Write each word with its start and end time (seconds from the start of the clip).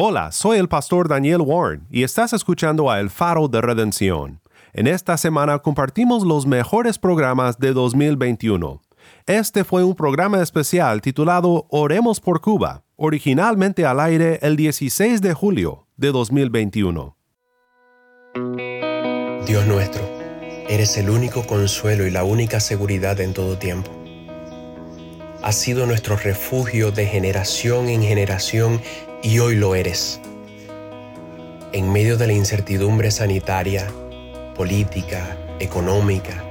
Hola, 0.00 0.30
soy 0.30 0.58
el 0.58 0.68
pastor 0.68 1.08
Daniel 1.08 1.40
Warren 1.40 1.84
y 1.90 2.04
estás 2.04 2.32
escuchando 2.32 2.88
a 2.88 3.00
El 3.00 3.10
Faro 3.10 3.48
de 3.48 3.60
Redención. 3.60 4.40
En 4.72 4.86
esta 4.86 5.16
semana 5.16 5.58
compartimos 5.58 6.22
los 6.22 6.46
mejores 6.46 7.00
programas 7.00 7.58
de 7.58 7.72
2021. 7.72 8.80
Este 9.26 9.64
fue 9.64 9.82
un 9.82 9.96
programa 9.96 10.40
especial 10.40 11.02
titulado 11.02 11.66
Oremos 11.70 12.20
por 12.20 12.40
Cuba, 12.40 12.84
originalmente 12.94 13.86
al 13.86 13.98
aire 13.98 14.38
el 14.40 14.54
16 14.54 15.20
de 15.20 15.34
julio 15.34 15.88
de 15.96 16.12
2021. 16.12 17.16
Dios 19.48 19.66
nuestro, 19.66 20.02
eres 20.68 20.96
el 20.96 21.10
único 21.10 21.44
consuelo 21.44 22.06
y 22.06 22.12
la 22.12 22.22
única 22.22 22.60
seguridad 22.60 23.18
en 23.20 23.34
todo 23.34 23.58
tiempo. 23.58 23.90
Has 25.42 25.56
sido 25.56 25.86
nuestro 25.86 26.14
refugio 26.14 26.92
de 26.92 27.06
generación 27.06 27.88
en 27.88 28.04
generación 28.04 28.80
y 29.22 29.40
hoy 29.40 29.56
lo 29.56 29.74
eres. 29.74 30.20
En 31.72 31.92
medio 31.92 32.16
de 32.16 32.26
la 32.26 32.32
incertidumbre 32.32 33.10
sanitaria, 33.10 33.86
política, 34.54 35.36
económica, 35.58 36.44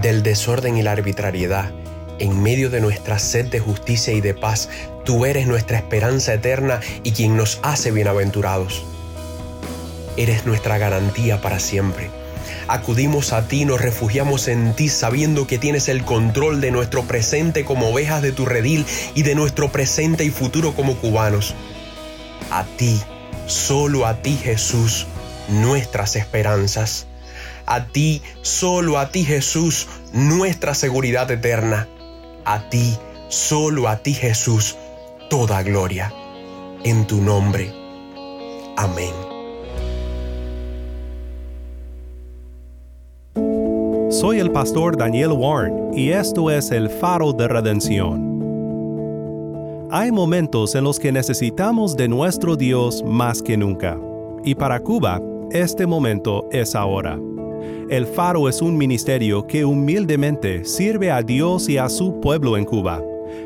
del 0.00 0.22
desorden 0.22 0.76
y 0.76 0.82
la 0.82 0.92
arbitrariedad, 0.92 1.72
en 2.18 2.42
medio 2.42 2.70
de 2.70 2.80
nuestra 2.80 3.18
sed 3.18 3.46
de 3.46 3.60
justicia 3.60 4.12
y 4.12 4.20
de 4.20 4.34
paz, 4.34 4.68
tú 5.04 5.24
eres 5.24 5.46
nuestra 5.46 5.78
esperanza 5.78 6.34
eterna 6.34 6.80
y 7.02 7.12
quien 7.12 7.36
nos 7.36 7.58
hace 7.62 7.90
bienaventurados. 7.90 8.84
Eres 10.16 10.44
nuestra 10.44 10.78
garantía 10.78 11.40
para 11.40 11.58
siempre. 11.58 12.10
Acudimos 12.68 13.32
a 13.32 13.48
ti, 13.48 13.64
nos 13.64 13.80
refugiamos 13.80 14.48
en 14.48 14.74
ti 14.74 14.88
sabiendo 14.88 15.46
que 15.46 15.58
tienes 15.58 15.88
el 15.88 16.04
control 16.04 16.60
de 16.60 16.70
nuestro 16.70 17.02
presente 17.04 17.64
como 17.64 17.88
ovejas 17.88 18.20
de 18.20 18.32
tu 18.32 18.44
redil 18.44 18.84
y 19.14 19.22
de 19.22 19.34
nuestro 19.34 19.72
presente 19.72 20.24
y 20.24 20.30
futuro 20.30 20.74
como 20.74 20.96
cubanos. 20.96 21.54
A 22.50 22.64
ti, 22.76 23.00
solo 23.46 24.06
a 24.06 24.22
ti 24.22 24.36
Jesús, 24.36 25.06
nuestras 25.48 26.16
esperanzas. 26.16 27.06
A 27.66 27.86
ti, 27.86 28.22
solo 28.42 28.98
a 28.98 29.10
ti 29.10 29.24
Jesús, 29.24 29.88
nuestra 30.12 30.74
seguridad 30.74 31.30
eterna. 31.30 31.88
A 32.44 32.68
ti, 32.68 32.96
solo 33.28 33.88
a 33.88 33.98
ti 33.98 34.14
Jesús, 34.14 34.76
toda 35.30 35.62
gloria. 35.62 36.12
En 36.84 37.06
tu 37.06 37.20
nombre. 37.20 37.72
Amén. 38.76 39.12
Soy 44.10 44.40
el 44.40 44.50
pastor 44.52 44.96
Daniel 44.96 45.32
Warren 45.32 45.94
y 45.94 46.10
esto 46.10 46.50
es 46.50 46.70
el 46.70 46.90
faro 46.90 47.32
de 47.32 47.48
redención. 47.48 48.31
Hay 49.94 50.10
momentos 50.10 50.74
en 50.74 50.84
los 50.84 50.98
que 50.98 51.12
necesitamos 51.12 51.94
de 51.98 52.08
nuestro 52.08 52.56
Dios 52.56 53.04
más 53.06 53.42
que 53.42 53.58
nunca. 53.58 54.00
Y 54.42 54.54
para 54.54 54.80
Cuba, 54.80 55.20
este 55.50 55.86
momento 55.86 56.48
es 56.50 56.74
ahora. 56.74 57.20
El 57.90 58.06
Faro 58.06 58.48
es 58.48 58.62
un 58.62 58.78
ministerio 58.78 59.46
que 59.46 59.66
humildemente 59.66 60.64
sirve 60.64 61.10
a 61.10 61.20
Dios 61.20 61.68
y 61.68 61.76
a 61.76 61.90
su 61.90 62.20
pueblo 62.20 62.56
en 62.56 62.64
Cuba. 62.64 63.02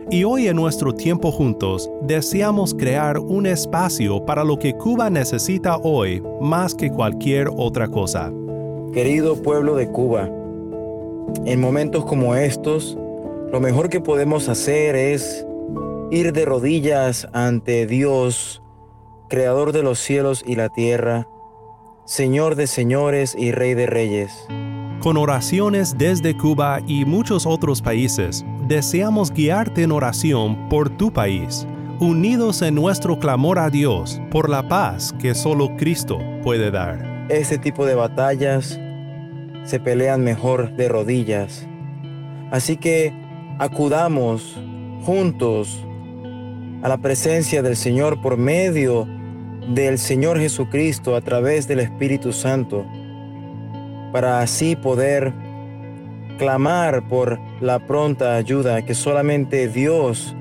Y 0.09 0.23
hoy 0.23 0.47
en 0.47 0.55
nuestro 0.55 0.95
tiempo 0.95 1.33
juntos 1.33 1.91
deseamos 2.03 2.75
crear 2.75 3.19
un 3.19 3.47
espacio 3.47 4.25
para 4.25 4.45
lo 4.45 4.57
que 4.57 4.73
Cuba 4.75 5.11
necesita 5.11 5.79
hoy 5.79 6.23
más 6.41 6.77
que 6.77 6.93
cualquier 6.93 7.49
otra 7.57 7.89
cosa. 7.89 8.33
Querido 8.95 9.35
pueblo 9.43 9.75
de 9.75 9.89
Cuba, 9.89 10.31
en 11.45 11.61
momentos 11.61 12.05
como 12.05 12.37
estos, 12.37 12.97
lo 13.51 13.59
mejor 13.59 13.89
que 13.89 13.99
podemos 13.99 14.49
hacer 14.49 14.95
es 14.95 15.45
ir 16.11 16.33
de 16.33 16.45
rodillas 16.45 17.29
ante 17.33 17.87
Dios, 17.87 18.63
Creador 19.29 19.73
de 19.73 19.83
los 19.83 19.99
cielos 19.99 20.45
y 20.47 20.55
la 20.55 20.69
tierra, 20.69 21.27
Señor 22.05 22.55
de 22.55 22.69
señores 22.69 23.35
y 23.37 23.51
Rey 23.51 23.75
de 23.75 23.87
reyes. 23.87 24.47
Con 25.01 25.17
oraciones 25.17 25.99
desde 25.99 26.37
Cuba 26.37 26.79
y 26.87 27.05
muchos 27.05 27.45
otros 27.45 27.83
países, 27.83 28.45
deseamos 28.69 29.33
guiarte 29.33 29.83
en 29.83 29.91
oración 29.91 30.69
por 30.69 30.91
tu 30.91 31.13
país, 31.13 31.67
unidos 31.99 32.63
en 32.63 32.77
nuestro 32.77 33.19
clamor 33.19 33.59
a 33.59 33.69
Dios 33.69 34.21
por 34.31 34.49
la 34.49 34.69
paz 34.69 35.13
que 35.19 35.35
solo 35.35 35.77
Cristo 35.77 36.19
puede 36.45 36.71
dar. 36.71 37.27
Este 37.29 37.59
tipo 37.59 37.85
de 37.85 37.97
batallas 37.97 38.79
se 39.65 39.81
pelean 39.81 40.23
mejor 40.23 40.77
de 40.77 40.89
rodillas. 40.89 41.67
Así 42.53 42.77
que 42.77 43.13
acudamos 43.59 44.57
juntos 45.03 45.85
a 46.87 46.89
la 46.89 46.99
presencia 46.99 47.63
del 47.63 47.75
Señor 47.75 48.23
por 48.23 48.37
medio 48.37 49.09
del 49.75 49.99
Señor 49.99 50.39
Jesucristo 50.39 51.17
a 51.17 51.21
través 51.21 51.67
del 51.67 51.81
Espíritu 51.81 52.33
Santo, 52.33 52.87
para 54.13 54.39
así 54.39 54.77
poder 54.77 55.33
clamar 56.39 57.09
por 57.09 57.41
la 57.61 57.85
pronta 57.85 58.37
ayuda 58.37 58.83
que 58.83 58.95
solamente 58.95 59.67
Dios 59.67 60.37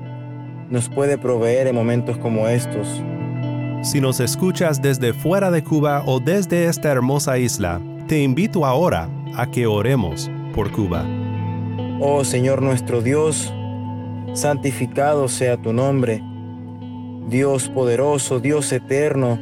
nos 0.70 0.88
puede 0.88 1.18
proveer 1.18 1.66
en 1.66 1.74
momentos 1.74 2.16
como 2.16 2.46
estos. 2.46 3.02
Si 3.82 4.00
nos 4.00 4.20
escuchas 4.20 4.80
desde 4.80 5.12
fuera 5.14 5.50
de 5.50 5.64
Cuba 5.64 6.04
o 6.06 6.20
desde 6.20 6.66
esta 6.66 6.92
hermosa 6.92 7.38
isla, 7.38 7.80
te 8.06 8.22
invito 8.22 8.64
ahora 8.64 9.10
a 9.34 9.50
que 9.50 9.66
oremos 9.66 10.30
por 10.54 10.70
Cuba. 10.70 11.04
Oh 11.98 12.22
Señor 12.22 12.62
nuestro 12.62 13.02
Dios, 13.02 13.52
santificado 14.32 15.26
sea 15.26 15.56
tu 15.56 15.72
nombre 15.72 16.22
Dios 17.26 17.68
poderoso, 17.68 18.38
Dios 18.38 18.70
eterno, 18.70 19.36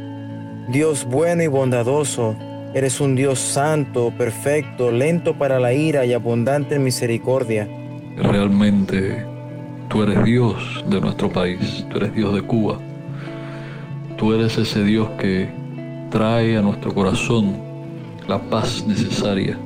Dios 0.69 1.05
bueno 1.05 1.43
y 1.43 1.49
bondadoso. 1.49 2.35
Eres 2.73 2.99
un 2.99 3.15
Dios 3.15 3.39
santo, 3.39 4.11
perfecto, 4.17 4.91
lento 4.91 5.35
para 5.35 5.61
la 5.61 5.75
ira 5.75 6.07
y 6.07 6.15
abundante 6.15 6.77
en 6.77 6.85
misericordia. 6.85 7.69
Realmente 8.17 9.27
tú 9.89 10.03
eres 10.03 10.25
Dios 10.25 10.83
de 10.89 10.99
nuestro 10.99 11.31
país, 11.31 11.87
tú 11.91 11.99
eres 11.99 12.15
Dios 12.15 12.35
de 12.35 12.41
Cuba. 12.41 12.79
Tú 14.17 14.33
eres 14.33 14.57
ese 14.57 14.83
Dios 14.83 15.11
que 15.19 15.51
trae 16.11 16.57
a 16.57 16.63
nuestro 16.63 16.95
corazón 16.95 17.55
la 18.27 18.39
paz 18.39 18.83
necesaria. 18.87 19.59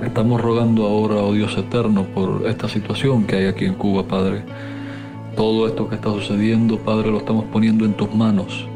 Te 0.00 0.06
estamos 0.06 0.40
rogando 0.40 0.86
ahora, 0.86 1.16
oh 1.16 1.34
Dios 1.34 1.56
eterno, 1.58 2.04
por 2.14 2.46
esta 2.46 2.66
situación 2.66 3.26
que 3.26 3.36
hay 3.36 3.46
aquí 3.46 3.66
en 3.66 3.74
Cuba, 3.74 4.04
Padre 4.04 4.42
todo 5.36 5.68
esto 5.68 5.88
que 5.88 5.94
está 5.94 6.10
sucediendo, 6.10 6.78
Padre, 6.78 7.10
lo 7.10 7.18
estamos 7.18 7.44
poniendo 7.52 7.84
en 7.84 7.94
tus 7.94 8.12
manos. 8.12 8.66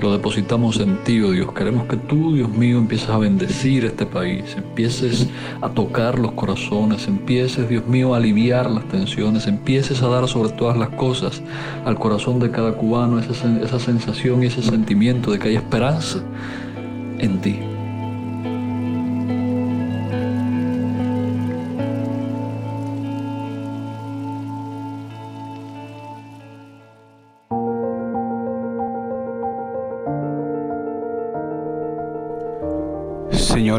Lo 0.00 0.12
depositamos 0.12 0.78
en 0.78 0.98
ti, 1.02 1.20
oh 1.22 1.32
Dios. 1.32 1.50
Queremos 1.52 1.88
que 1.88 1.96
tú, 1.96 2.34
Dios 2.34 2.48
mío, 2.50 2.78
empieces 2.78 3.08
a 3.08 3.18
bendecir 3.18 3.84
este 3.84 4.06
país, 4.06 4.54
empieces 4.56 5.28
a 5.60 5.68
tocar 5.70 6.20
los 6.20 6.32
corazones, 6.32 7.08
empieces, 7.08 7.68
Dios 7.68 7.84
mío, 7.88 8.14
a 8.14 8.18
aliviar 8.18 8.70
las 8.70 8.86
tensiones, 8.86 9.48
empieces 9.48 10.00
a 10.02 10.08
dar 10.08 10.28
sobre 10.28 10.50
todas 10.50 10.76
las 10.76 10.90
cosas 10.90 11.42
al 11.84 11.98
corazón 11.98 12.38
de 12.38 12.52
cada 12.52 12.72
cubano 12.74 13.18
esa, 13.18 13.60
esa 13.60 13.80
sensación 13.80 14.44
y 14.44 14.46
ese 14.46 14.62
sentimiento 14.62 15.32
de 15.32 15.40
que 15.40 15.48
hay 15.48 15.56
esperanza 15.56 16.20
en 17.18 17.40
ti. 17.40 17.58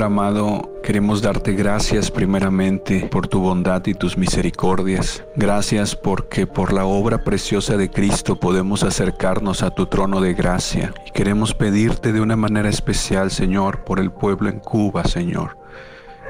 Amado, 0.10 0.82
queremos 0.82 1.22
darte 1.22 1.54
gracias 1.54 2.10
primeramente 2.10 3.08
por 3.12 3.28
tu 3.28 3.42
bondad 3.42 3.86
y 3.86 3.94
tus 3.94 4.18
misericordias. 4.18 5.24
Gracias 5.36 5.96
porque 5.96 6.48
por 6.48 6.74
la 6.74 6.86
obra 6.86 7.24
preciosa 7.24 7.78
de 7.78 7.92
Cristo 7.92 8.40
podemos 8.40 8.82
acercarnos 8.82 9.62
a 9.62 9.70
tu 9.70 9.86
trono 9.86 10.20
de 10.20 10.34
gracia. 10.34 10.96
Y 11.06 11.12
queremos 11.12 11.54
pedirte 11.54 12.12
de 12.12 12.22
una 12.22 12.36
manera 12.36 12.70
especial, 12.70 13.30
Señor, 13.30 13.84
por 13.84 14.00
el 14.00 14.12
pueblo 14.12 14.50
en 14.50 14.60
Cuba, 14.60 15.04
Señor. 15.04 15.60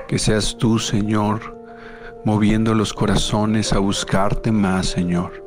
Que 0.10 0.20
seas 0.20 0.58
tú, 0.58 0.78
Señor, 0.78 1.58
moviendo 2.26 2.76
los 2.76 2.94
corazones 2.94 3.72
a 3.72 3.80
buscarte 3.80 4.52
más, 4.52 4.88
Señor. 4.88 5.42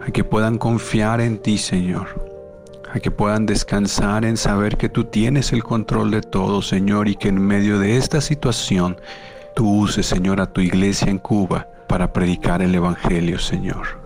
A 0.00 0.10
que 0.10 0.24
puedan 0.24 0.56
confiar 0.56 1.20
en 1.20 1.36
ti, 1.36 1.58
Señor 1.58 2.35
que 3.00 3.10
puedan 3.10 3.46
descansar 3.46 4.24
en 4.24 4.36
saber 4.36 4.76
que 4.76 4.88
tú 4.88 5.04
tienes 5.04 5.52
el 5.52 5.62
control 5.62 6.10
de 6.10 6.20
todo, 6.20 6.62
Señor, 6.62 7.08
y 7.08 7.16
que 7.16 7.28
en 7.28 7.40
medio 7.40 7.78
de 7.78 7.96
esta 7.96 8.20
situación 8.20 8.96
tú 9.54 9.80
uses, 9.80 10.06
Señor, 10.06 10.40
a 10.40 10.52
tu 10.52 10.60
iglesia 10.60 11.08
en 11.08 11.18
Cuba 11.18 11.68
para 11.88 12.12
predicar 12.12 12.62
el 12.62 12.74
Evangelio, 12.74 13.38
Señor. 13.38 14.04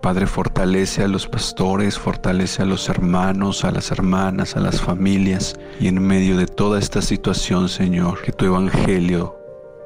Padre, 0.00 0.26
fortalece 0.26 1.02
a 1.02 1.08
los 1.08 1.26
pastores, 1.26 1.98
fortalece 1.98 2.62
a 2.62 2.66
los 2.66 2.88
hermanos, 2.88 3.64
a 3.64 3.72
las 3.72 3.90
hermanas, 3.90 4.56
a 4.56 4.60
las 4.60 4.80
familias, 4.80 5.58
y 5.80 5.88
en 5.88 6.00
medio 6.00 6.36
de 6.36 6.46
toda 6.46 6.78
esta 6.78 7.02
situación, 7.02 7.68
Señor, 7.68 8.22
que 8.22 8.32
tu 8.32 8.44
Evangelio 8.44 9.36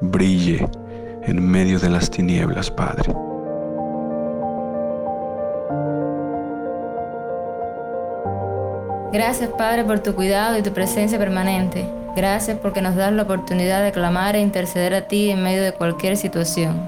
brille 0.01 0.69
en 1.23 1.43
medio 1.43 1.79
de 1.79 1.89
las 1.89 2.11
tinieblas, 2.11 2.69
Padre. 2.69 3.30
Gracias 9.11 9.49
Padre 9.49 9.83
por 9.83 9.99
tu 9.99 10.15
cuidado 10.15 10.57
y 10.57 10.61
tu 10.61 10.71
presencia 10.71 11.19
permanente. 11.19 11.85
Gracias 12.15 12.57
porque 12.57 12.81
nos 12.81 12.95
das 12.95 13.11
la 13.11 13.23
oportunidad 13.23 13.83
de 13.83 13.91
clamar 13.91 14.37
e 14.37 14.41
interceder 14.41 14.93
a 14.93 15.09
ti 15.09 15.29
en 15.29 15.43
medio 15.43 15.61
de 15.61 15.73
cualquier 15.73 16.15
situación. 16.15 16.81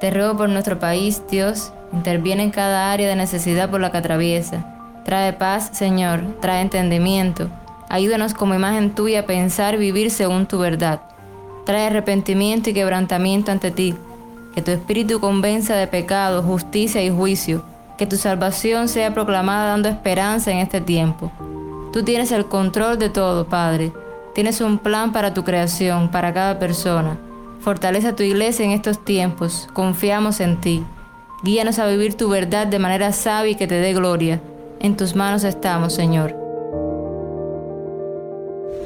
Te 0.00 0.10
ruego 0.10 0.38
por 0.38 0.48
nuestro 0.48 0.78
país, 0.78 1.22
Dios, 1.30 1.70
interviene 1.92 2.44
en 2.44 2.50
cada 2.50 2.90
área 2.90 3.06
de 3.06 3.14
necesidad 3.14 3.68
por 3.68 3.82
la 3.82 3.92
que 3.92 3.98
atraviesa. 3.98 4.64
Trae 5.04 5.34
paz, 5.34 5.68
Señor, 5.72 6.22
trae 6.40 6.62
entendimiento. 6.62 7.50
Ayúdanos 7.90 8.32
como 8.32 8.54
imagen 8.54 8.94
tuya 8.94 9.20
a 9.20 9.26
pensar 9.26 9.76
vivir 9.76 10.10
según 10.10 10.46
tu 10.46 10.58
verdad. 10.58 11.02
Trae 11.66 11.88
arrepentimiento 11.88 12.70
y 12.70 12.74
quebrantamiento 12.74 13.52
ante 13.52 13.70
ti. 13.70 13.94
Que 14.54 14.62
tu 14.62 14.70
espíritu 14.70 15.20
convenza 15.20 15.76
de 15.76 15.86
pecado, 15.86 16.42
justicia 16.42 17.02
y 17.02 17.10
juicio. 17.10 17.69
Que 18.00 18.06
tu 18.06 18.16
salvación 18.16 18.88
sea 18.88 19.12
proclamada 19.12 19.72
dando 19.72 19.90
esperanza 19.90 20.50
en 20.50 20.56
este 20.56 20.80
tiempo. 20.80 21.30
Tú 21.92 22.02
tienes 22.02 22.32
el 22.32 22.46
control 22.46 22.98
de 22.98 23.10
todo, 23.10 23.44
Padre. 23.44 23.92
Tienes 24.34 24.62
un 24.62 24.78
plan 24.78 25.12
para 25.12 25.34
tu 25.34 25.44
creación, 25.44 26.10
para 26.10 26.32
cada 26.32 26.58
persona. 26.58 27.18
Fortalece 27.60 28.08
a 28.08 28.16
tu 28.16 28.22
iglesia 28.22 28.64
en 28.64 28.70
estos 28.70 29.04
tiempos. 29.04 29.68
Confiamos 29.74 30.40
en 30.40 30.58
ti. 30.62 30.82
Guíanos 31.42 31.78
a 31.78 31.88
vivir 31.88 32.14
tu 32.14 32.30
verdad 32.30 32.66
de 32.66 32.78
manera 32.78 33.12
sabia 33.12 33.52
y 33.52 33.54
que 33.54 33.66
te 33.66 33.74
dé 33.74 33.92
gloria. 33.92 34.40
En 34.80 34.96
tus 34.96 35.14
manos 35.14 35.44
estamos, 35.44 35.92
Señor. 35.92 36.34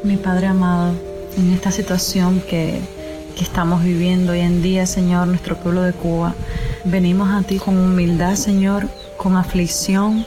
Mi 0.02 0.16
Padre 0.16 0.48
amado, 0.48 0.92
en 1.36 1.52
esta 1.52 1.70
situación 1.70 2.42
que, 2.50 2.80
que 3.36 3.44
estamos 3.44 3.84
viviendo 3.84 4.32
hoy 4.32 4.40
en 4.40 4.60
día, 4.60 4.86
Señor, 4.86 5.28
nuestro 5.28 5.56
pueblo 5.56 5.82
de 5.82 5.92
Cuba, 5.92 6.34
venimos 6.84 7.30
a 7.30 7.46
ti 7.46 7.58
con 7.58 7.78
humildad, 7.78 8.34
Señor, 8.34 8.88
con 9.16 9.36
aflicción 9.36 10.26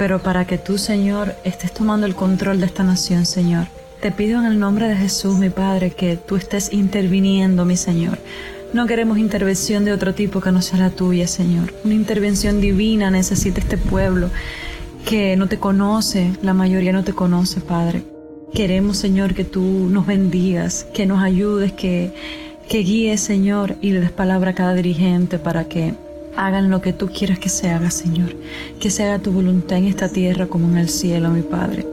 pero 0.00 0.18
para 0.22 0.46
que 0.46 0.56
tú, 0.56 0.78
Señor, 0.78 1.34
estés 1.44 1.72
tomando 1.72 2.06
el 2.06 2.14
control 2.14 2.58
de 2.58 2.64
esta 2.64 2.82
nación, 2.82 3.26
Señor. 3.26 3.66
Te 4.00 4.10
pido 4.10 4.40
en 4.40 4.46
el 4.46 4.58
nombre 4.58 4.88
de 4.88 4.96
Jesús, 4.96 5.36
mi 5.36 5.50
Padre, 5.50 5.90
que 5.90 6.16
tú 6.16 6.36
estés 6.36 6.72
interviniendo, 6.72 7.66
mi 7.66 7.76
Señor. 7.76 8.16
No 8.72 8.86
queremos 8.86 9.18
intervención 9.18 9.84
de 9.84 9.92
otro 9.92 10.14
tipo 10.14 10.40
que 10.40 10.52
no 10.52 10.62
sea 10.62 10.78
la 10.78 10.88
tuya, 10.88 11.26
Señor. 11.26 11.74
Una 11.84 11.92
intervención 11.92 12.62
divina 12.62 13.10
necesita 13.10 13.60
este 13.60 13.76
pueblo 13.76 14.30
que 15.04 15.36
no 15.36 15.48
te 15.48 15.58
conoce, 15.58 16.32
la 16.40 16.54
mayoría 16.54 16.94
no 16.94 17.04
te 17.04 17.12
conoce, 17.12 17.60
Padre. 17.60 18.02
Queremos, 18.54 18.96
Señor, 18.96 19.34
que 19.34 19.44
tú 19.44 19.60
nos 19.60 20.06
bendigas, 20.06 20.86
que 20.94 21.04
nos 21.04 21.22
ayudes, 21.22 21.72
que, 21.74 22.14
que 22.70 22.78
guíes, 22.78 23.20
Señor, 23.20 23.76
y 23.82 23.90
le 23.90 24.00
des 24.00 24.12
palabra 24.12 24.52
a 24.52 24.54
cada 24.54 24.72
dirigente 24.72 25.38
para 25.38 25.64
que 25.64 25.92
hagan 26.36 26.70
lo 26.70 26.80
que 26.80 26.92
tú 26.92 27.08
quieras 27.08 27.38
que 27.38 27.48
se 27.48 27.68
haga, 27.68 27.90
Señor. 27.90 28.36
Que 28.80 28.90
se 28.90 29.04
haga 29.04 29.22
tu 29.22 29.32
voluntad 29.32 29.78
en 29.78 29.86
esta 29.86 30.08
tierra 30.08 30.46
como 30.46 30.68
en 30.68 30.78
el 30.78 30.88
cielo, 30.88 31.30
mi 31.30 31.42
Padre. 31.42 31.86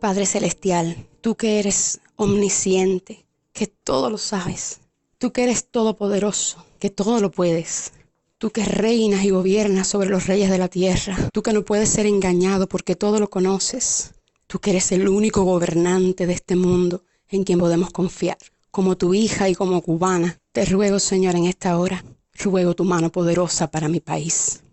Padre 0.00 0.26
Celestial, 0.26 0.96
tú 1.20 1.36
que 1.36 1.60
eres 1.60 2.00
omnisciente, 2.16 3.24
que 3.52 3.68
todo 3.68 4.10
lo 4.10 4.18
sabes, 4.18 4.80
tú 5.18 5.32
que 5.32 5.44
eres 5.44 5.68
todopoderoso, 5.68 6.64
que 6.80 6.90
todo 6.90 7.20
lo 7.20 7.30
puedes, 7.30 7.92
tú 8.38 8.50
que 8.50 8.64
reinas 8.64 9.24
y 9.24 9.30
gobiernas 9.30 9.86
sobre 9.86 10.10
los 10.10 10.26
reyes 10.26 10.50
de 10.50 10.58
la 10.58 10.66
tierra, 10.66 11.16
tú 11.32 11.44
que 11.44 11.52
no 11.52 11.64
puedes 11.64 11.88
ser 11.88 12.06
engañado 12.06 12.66
porque 12.66 12.96
todo 12.96 13.20
lo 13.20 13.30
conoces, 13.30 14.14
tú 14.48 14.58
que 14.58 14.70
eres 14.70 14.90
el 14.90 15.08
único 15.08 15.44
gobernante 15.44 16.26
de 16.26 16.32
este 16.32 16.56
mundo 16.56 17.04
en 17.28 17.44
quien 17.44 17.60
podemos 17.60 17.90
confiar 17.90 18.38
como 18.72 18.96
tu 18.96 19.12
hija 19.12 19.50
y 19.50 19.54
como 19.54 19.82
cubana, 19.82 20.38
te 20.50 20.64
ruego, 20.64 20.98
Señor, 20.98 21.36
en 21.36 21.44
esta 21.44 21.78
hora, 21.78 22.02
ruego 22.42 22.74
tu 22.74 22.84
mano 22.84 23.12
poderosa 23.12 23.70
para 23.70 23.86
mi 23.86 24.00
país. 24.00 24.64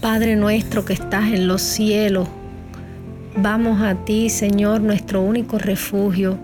Padre 0.00 0.34
nuestro 0.34 0.84
que 0.84 0.94
estás 0.94 1.32
en 1.32 1.46
los 1.46 1.62
cielos, 1.62 2.26
vamos 3.36 3.80
a 3.80 4.04
ti, 4.04 4.30
Señor, 4.30 4.80
nuestro 4.80 5.22
único 5.22 5.58
refugio, 5.58 6.36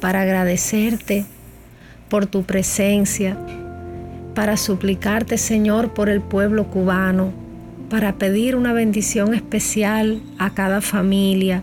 para 0.00 0.20
agradecerte 0.20 1.26
por 2.08 2.26
tu 2.26 2.44
presencia, 2.44 3.36
para 4.34 4.56
suplicarte, 4.56 5.38
Señor, 5.38 5.94
por 5.94 6.08
el 6.08 6.20
pueblo 6.20 6.64
cubano, 6.66 7.32
para 7.88 8.16
pedir 8.16 8.56
una 8.56 8.72
bendición 8.72 9.32
especial 9.32 10.20
a 10.38 10.50
cada 10.50 10.80
familia. 10.80 11.62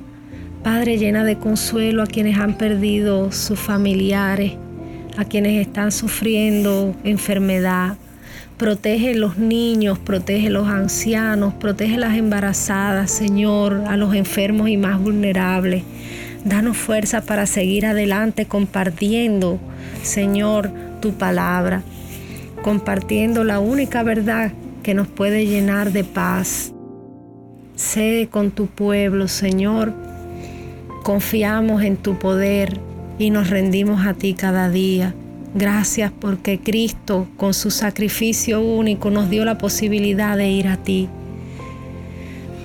Padre, 0.64 0.98
llena 0.98 1.26
de 1.26 1.38
consuelo 1.38 2.02
a 2.02 2.08
quienes 2.08 2.38
han 2.38 2.58
perdido 2.58 3.32
sus 3.32 3.60
familiares, 3.60 4.54
a 5.18 5.26
quienes 5.26 5.60
están 5.66 5.92
sufriendo 5.92 6.96
enfermedad. 7.04 7.98
Protege 8.58 9.16
los 9.16 9.38
niños, 9.38 10.00
protege 10.00 10.50
los 10.50 10.68
ancianos, 10.68 11.54
protege 11.56 11.98
las 11.98 12.16
embarazadas, 12.16 13.12
Señor, 13.12 13.84
a 13.88 13.98
los 13.98 14.14
enfermos 14.14 14.70
y 14.70 14.78
más 14.78 15.00
vulnerables. 15.00 15.84
Danos 16.46 16.78
fuerza 16.78 17.22
para 17.22 17.48
seguir 17.48 17.86
adelante 17.86 18.46
compartiendo, 18.46 19.60
Señor, 20.04 20.72
tu 21.02 21.14
palabra 21.14 21.82
compartiendo 22.62 23.44
la 23.44 23.60
única 23.60 24.04
verdad 24.04 24.52
que 24.84 24.94
nos 24.94 25.08
puede 25.08 25.46
llenar 25.46 25.92
de 25.92 26.04
paz. 26.04 26.74
Sé 27.76 28.28
con 28.32 28.52
tu 28.52 28.68
pueblo, 28.68 29.28
Señor. 29.28 29.94
Confiamos 31.04 31.84
en 31.84 31.98
tu 31.98 32.20
poder 32.20 32.80
y 33.18 33.30
nos 33.30 33.50
rendimos 33.50 34.06
a 34.06 34.14
ti 34.14 34.34
cada 34.34 34.70
día. 34.70 35.14
Gracias 35.54 36.12
porque 36.18 36.60
Cristo 36.60 37.28
con 37.38 37.54
su 37.54 37.72
sacrificio 37.72 38.62
único 38.62 39.10
nos 39.10 39.30
dio 39.30 39.44
la 39.44 39.58
posibilidad 39.58 40.38
de 40.38 40.50
ir 40.50 40.68
a 40.68 40.78
ti. 40.78 41.10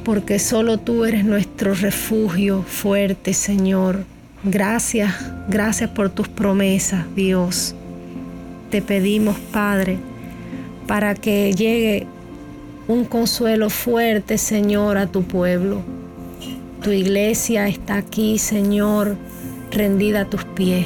Porque 0.04 0.38
solo 0.38 0.78
tú 0.78 1.04
eres 1.04 1.25
nuestro 1.25 1.75
refugio 1.75 2.62
fuerte, 2.62 3.34
Señor. 3.34 4.04
Gracias, 4.44 5.12
gracias 5.48 5.90
por 5.90 6.10
tus 6.10 6.28
promesas, 6.28 7.04
Dios 7.16 7.75
te 8.76 8.82
pedimos, 8.82 9.38
Padre, 9.55 9.96
para 10.87 11.14
que 11.14 11.55
llegue 11.55 12.06
un 12.88 13.06
consuelo 13.06 13.70
fuerte, 13.70 14.37
Señor, 14.37 14.99
a 14.99 15.06
tu 15.06 15.23
pueblo. 15.23 15.81
Tu 16.82 16.90
iglesia 16.90 17.69
está 17.69 17.96
aquí, 17.96 18.37
Señor, 18.37 19.17
rendida 19.70 20.20
a 20.20 20.25
tus 20.26 20.44
pies. 20.44 20.84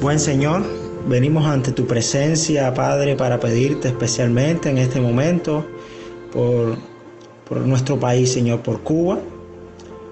Buen 0.00 0.20
Señor, 0.20 0.64
venimos 1.06 1.44
ante 1.44 1.70
tu 1.70 1.86
presencia, 1.86 2.72
Padre, 2.72 3.14
para 3.14 3.38
pedirte 3.38 3.88
especialmente 3.88 4.70
en 4.70 4.78
este 4.78 5.02
momento 5.02 5.66
por, 6.32 6.78
por 7.46 7.58
nuestro 7.58 8.00
país, 8.00 8.32
Señor, 8.32 8.62
por 8.62 8.80
Cuba 8.80 9.18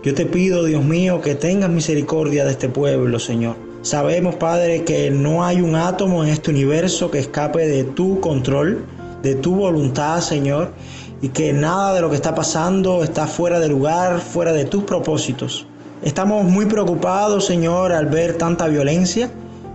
yo 0.04 0.12
te 0.12 0.26
pido, 0.26 0.64
Dios 0.64 0.84
mío, 0.84 1.22
que 1.22 1.34
tengas 1.34 1.70
misericordia 1.70 2.44
de 2.44 2.50
este 2.50 2.68
pueblo, 2.68 3.18
Señor. 3.18 3.56
Sabemos, 3.84 4.36
Padre, 4.36 4.82
que 4.82 5.10
no 5.10 5.44
hay 5.44 5.60
un 5.60 5.76
átomo 5.76 6.24
en 6.24 6.30
este 6.30 6.50
universo 6.50 7.10
que 7.10 7.18
escape 7.18 7.68
de 7.68 7.84
tu 7.84 8.18
control, 8.18 8.82
de 9.22 9.34
tu 9.34 9.56
voluntad, 9.56 10.22
Señor, 10.22 10.72
y 11.20 11.28
que 11.28 11.52
nada 11.52 11.92
de 11.92 12.00
lo 12.00 12.08
que 12.08 12.16
está 12.16 12.34
pasando 12.34 13.04
está 13.04 13.26
fuera 13.26 13.60
de 13.60 13.68
lugar, 13.68 14.22
fuera 14.22 14.54
de 14.54 14.64
tus 14.64 14.84
propósitos. 14.84 15.66
Estamos 16.02 16.44
muy 16.44 16.64
preocupados, 16.64 17.44
Señor, 17.44 17.92
al 17.92 18.06
ver 18.06 18.38
tanta 18.38 18.68
violencia, 18.68 19.30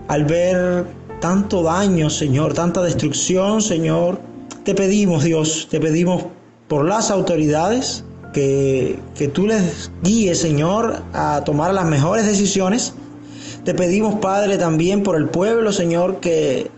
al 0.08 0.26
ver 0.26 0.88
tanto 1.22 1.62
daño, 1.62 2.10
Señor, 2.10 2.56
tanta 2.56 2.82
destrucción, 2.82 3.62
Señor. 3.62 4.20
Te 4.64 4.74
pedimos, 4.74 5.24
Dios, 5.24 5.68
te 5.70 5.80
pedimos 5.80 6.24
por 6.68 6.84
las 6.84 7.12
autoridades, 7.12 8.04
que, 8.34 9.00
tú 9.36 9.46
les 9.46 9.92
guíes, 10.02 10.40
Señor, 10.40 11.04
a 11.14 11.44
tomar 11.46 11.76
las 11.76 11.86
mejores 11.86 12.26
decisiones. 12.26 12.96
Te 13.64 13.74
pedimos, 13.74 14.16
Padre, 14.16 14.58
también 14.58 15.04
por 15.04 15.16
el 15.16 15.28
pueblo, 15.28 15.72
Señor, 15.72 16.20
que, 16.20 16.72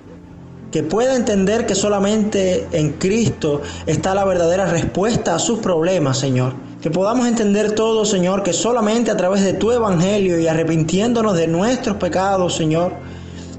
que 0.71 0.83
pueda 0.83 1.15
entender 1.15 1.65
que 1.65 1.75
solamente 1.75 2.67
en 2.71 2.93
Cristo 2.93 3.61
está 3.85 4.15
la 4.15 4.25
verdadera 4.25 4.65
respuesta 4.65 5.35
a 5.35 5.39
sus 5.39 5.59
problemas, 5.59 6.17
Señor. 6.17 6.53
Que 6.81 6.89
podamos 6.89 7.27
entender 7.27 7.73
todo, 7.73 8.05
Señor, 8.05 8.41
que 8.41 8.53
solamente 8.53 9.11
a 9.11 9.17
través 9.17 9.43
de 9.43 9.53
tu 9.53 9.71
evangelio 9.71 10.39
y 10.39 10.47
arrepintiéndonos 10.47 11.37
de 11.37 11.47
nuestros 11.47 11.97
pecados, 11.97 12.55
Señor, 12.55 12.93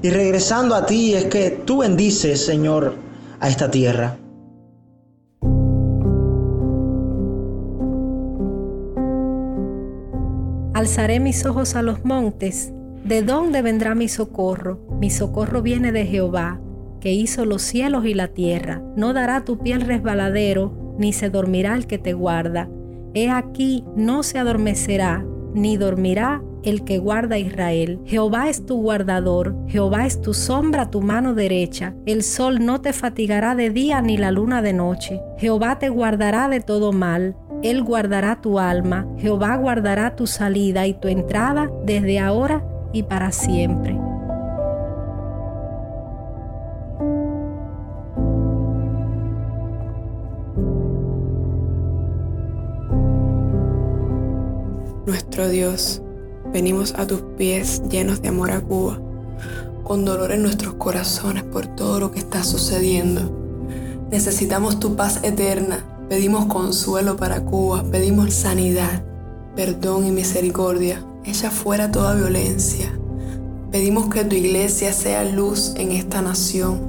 y 0.01 0.09
regresando 0.09 0.75
a 0.75 0.85
ti 0.85 1.13
es 1.13 1.25
que 1.25 1.49
tú 1.49 1.77
bendices, 1.77 2.45
Señor, 2.45 2.95
a 3.39 3.47
esta 3.47 3.71
tierra. 3.71 4.17
Alzaré 10.73 11.21
mis 11.21 11.45
ojos 11.45 11.75
a 11.75 11.81
los 11.81 12.03
montes. 12.03 12.73
¿De 13.03 13.21
dónde 13.21 13.61
vendrá 13.61 13.95
mi 13.95 14.07
socorro? 14.07 14.79
Mi 15.01 15.09
socorro 15.09 15.61
viene 15.61 15.91
de 15.91 16.05
Jehová, 16.05 16.61
que 17.01 17.11
hizo 17.11 17.43
los 17.43 17.61
cielos 17.61 18.05
y 18.05 18.13
la 18.13 18.29
tierra. 18.29 18.81
No 18.95 19.11
dará 19.11 19.43
tu 19.43 19.59
piel 19.59 19.81
resbaladero, 19.81 20.95
ni 20.97 21.11
se 21.11 21.29
dormirá 21.29 21.75
el 21.75 21.85
que 21.85 21.97
te 21.97 22.13
guarda. 22.13 22.69
He 23.13 23.29
aquí 23.29 23.83
no 23.97 24.23
se 24.23 24.39
adormecerá, 24.39 25.25
ni 25.53 25.75
dormirá 25.75 26.41
el 26.63 26.85
que 26.85 26.97
guarda 26.97 27.35
a 27.35 27.39
Israel. 27.39 27.99
Jehová 28.05 28.47
es 28.47 28.65
tu 28.65 28.81
guardador, 28.81 29.53
Jehová 29.67 30.05
es 30.05 30.21
tu 30.21 30.33
sombra, 30.33 30.89
tu 30.89 31.01
mano 31.01 31.33
derecha. 31.33 31.93
El 32.05 32.23
sol 32.23 32.65
no 32.65 32.79
te 32.79 32.93
fatigará 32.93 33.53
de 33.53 33.69
día 33.69 34.01
ni 34.01 34.15
la 34.15 34.31
luna 34.31 34.61
de 34.61 34.71
noche. 34.71 35.19
Jehová 35.39 35.77
te 35.77 35.89
guardará 35.89 36.47
de 36.47 36.61
todo 36.61 36.93
mal. 36.93 37.35
Él 37.63 37.83
guardará 37.83 38.39
tu 38.39 38.59
alma. 38.59 39.05
Jehová 39.17 39.57
guardará 39.57 40.15
tu 40.15 40.25
salida 40.25 40.87
y 40.87 40.93
tu 40.93 41.09
entrada 41.09 41.69
desde 41.85 42.19
ahora 42.19 42.63
y 42.93 43.03
para 43.03 43.31
siempre. 43.31 43.99
Nuestro 55.05 55.49
Dios, 55.49 56.01
venimos 56.53 56.93
a 56.93 57.05
tus 57.05 57.21
pies 57.37 57.81
llenos 57.89 58.21
de 58.21 58.29
amor 58.29 58.51
a 58.51 58.61
Cuba, 58.61 58.99
con 59.83 60.05
dolor 60.05 60.31
en 60.31 60.43
nuestros 60.43 60.75
corazones 60.75 61.43
por 61.43 61.67
todo 61.67 61.99
lo 61.99 62.11
que 62.11 62.19
está 62.19 62.43
sucediendo. 62.43 63.21
Necesitamos 64.11 64.79
tu 64.79 64.95
paz 64.95 65.19
eterna, 65.23 65.83
pedimos 66.07 66.45
consuelo 66.45 67.17
para 67.17 67.43
Cuba, 67.43 67.83
pedimos 67.91 68.33
sanidad, 68.33 69.03
perdón 69.55 70.05
y 70.05 70.11
misericordia, 70.11 71.03
echa 71.25 71.51
fuera 71.51 71.91
toda 71.91 72.15
violencia. 72.15 72.91
Pedimos 73.71 74.09
que 74.09 74.23
tu 74.23 74.35
iglesia 74.35 74.93
sea 74.93 75.23
luz 75.23 75.73
en 75.77 75.91
esta 75.91 76.21
nación. 76.21 76.79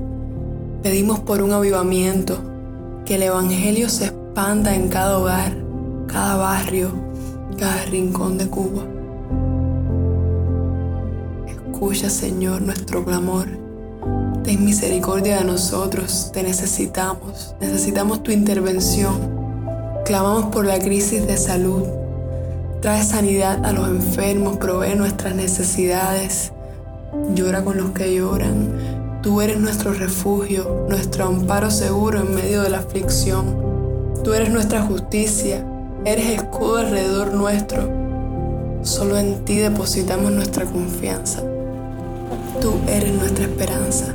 Pedimos 0.83 1.21
por 1.21 1.41
un 1.41 1.53
avivamiento, 1.53 2.39
que 3.05 3.15
el 3.15 3.23
Evangelio 3.23 3.89
se 3.89 4.07
expanda 4.07 4.75
en 4.75 4.89
cada 4.89 5.19
hogar, 5.19 5.57
cada 6.07 6.37
barrio, 6.37 6.91
cada 7.59 7.85
rincón 7.87 8.37
de 8.39 8.49
Cuba. 8.49 8.83
Escucha, 11.49 12.11
Señor, 12.11 12.63
nuestro 12.63 13.05
clamor. 13.05 13.47
Ten 14.43 14.63
misericordia 14.63 15.39
de 15.39 15.45
nosotros, 15.45 16.31
te 16.35 16.43
necesitamos, 16.43 17.55
necesitamos 17.61 18.23
tu 18.23 18.31
intervención. 18.31 19.15
Clamamos 20.05 20.47
por 20.47 20.67
la 20.67 20.79
crisis 20.79 21.27
de 21.27 21.39
salud. 21.39 22.04
Trae 22.85 23.03
sanidad 23.03 23.65
a 23.65 23.73
los 23.73 23.89
enfermos, 23.89 24.59
provee 24.59 24.95
nuestras 24.95 25.35
necesidades. 25.35 26.53
Llora 27.35 27.65
con 27.65 27.79
los 27.79 27.93
que 27.93 28.15
lloran. 28.15 29.21
Tú 29.23 29.41
eres 29.41 29.59
nuestro 29.59 29.95
refugio, 29.95 30.85
nuestro 30.91 31.25
amparo 31.25 31.71
seguro 31.71 32.21
en 32.21 32.35
medio 32.35 32.61
de 32.61 32.69
la 32.69 32.81
aflicción. 32.81 33.57
Tú 34.23 34.35
eres 34.35 34.51
nuestra 34.51 34.83
justicia, 34.83 35.65
Eres 36.05 36.27
escudo 36.27 36.77
alrededor 36.77 37.33
nuestro. 37.33 37.89
Solo 38.83 39.17
en 39.17 39.47
ti 39.47 39.57
depositamos 39.57 40.31
nuestra 40.31 40.67
confianza. 40.67 41.41
Tú 42.61 42.75
eres 42.87 43.15
nuestra 43.15 43.47
esperanza. 43.47 44.15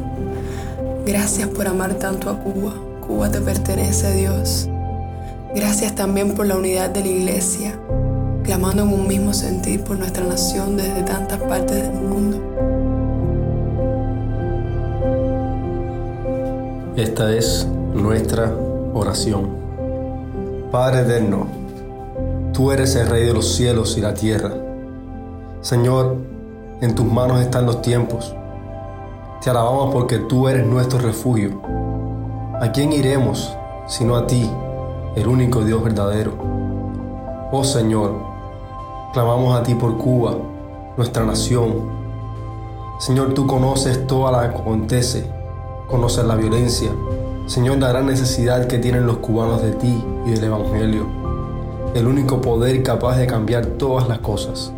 Gracias 1.08 1.48
por 1.48 1.68
amar 1.68 1.96
tanto 1.96 2.30
a 2.30 2.38
Cuba. 2.38 2.76
Cuba 3.08 3.32
te 3.32 3.42
pertenece, 3.42 4.14
Dios. 4.14 4.70
Gracias 5.56 5.96
también 5.96 6.36
por 6.36 6.46
la 6.46 6.56
unidad 6.56 6.92
de 6.92 7.02
la 7.02 7.08
iglesia, 7.08 7.74
clamando 8.50 8.82
en 8.82 8.92
un 8.92 9.08
mismo 9.08 9.32
sentir 9.32 9.84
por 9.84 10.00
nuestra 10.00 10.26
nación 10.26 10.76
desde 10.76 11.04
tantas 11.04 11.38
partes 11.38 11.84
del 11.84 12.02
mundo. 12.02 12.42
Esta 16.96 17.32
es 17.32 17.68
nuestra 17.94 18.52
oración. 18.96 19.50
Padre 20.72 21.02
eterno, 21.02 21.46
Tú 22.52 22.72
eres 22.72 22.96
el 22.96 23.08
Rey 23.08 23.24
de 23.24 23.36
los 23.36 23.54
cielos 23.54 23.96
y 24.00 24.02
la 24.02 24.16
tierra. 24.16 24.52
Señor, 25.62 26.18
en 26.82 26.96
tus 26.96 27.06
manos 27.06 27.42
están 27.42 27.68
los 27.68 27.84
tiempos. 27.84 28.36
Te 29.44 29.52
alabamos 29.52 29.94
porque 29.94 30.18
tú 30.18 30.50
eres 30.50 30.66
nuestro 30.66 30.98
refugio. 30.98 31.62
¿A 32.60 32.72
quién 32.72 32.94
iremos 32.94 33.56
sino 33.88 34.16
a 34.16 34.26
ti, 34.26 34.50
el 35.16 35.28
único 35.28 35.64
Dios 35.64 35.84
verdadero? 35.84 36.34
Oh 37.52 37.64
Señor, 37.64 38.29
clamamos 39.14 39.60
a 39.60 39.64
ti 39.64 39.76
por 39.76 39.98
Cuba, 39.98 40.36
nuestra 40.98 41.26
nación. 41.26 42.00
Señor, 43.00 43.34
tú 43.34 43.48
conoces 43.48 44.08
toda 44.08 44.32
la 44.32 44.50
que 44.50 44.58
acontece, 44.58 45.32
conoces 45.88 46.26
la 46.26 46.36
violencia. 46.36 46.92
Señor, 47.46 47.78
la 47.78 47.90
gran 47.90 48.06
necesidad 48.06 48.68
que 48.68 48.78
tienen 48.78 49.08
los 49.08 49.18
cubanos 49.18 49.62
de 49.62 49.72
ti 49.72 50.06
y 50.26 50.32
del 50.32 50.44
Evangelio 50.44 51.20
el 51.96 52.08
único 52.08 52.40
poder 52.40 52.84
capaz 52.84 53.18
de 53.18 53.26
cambiar 53.26 53.66
todas 53.66 54.08
las 54.08 54.20
cosas. 54.20 54.72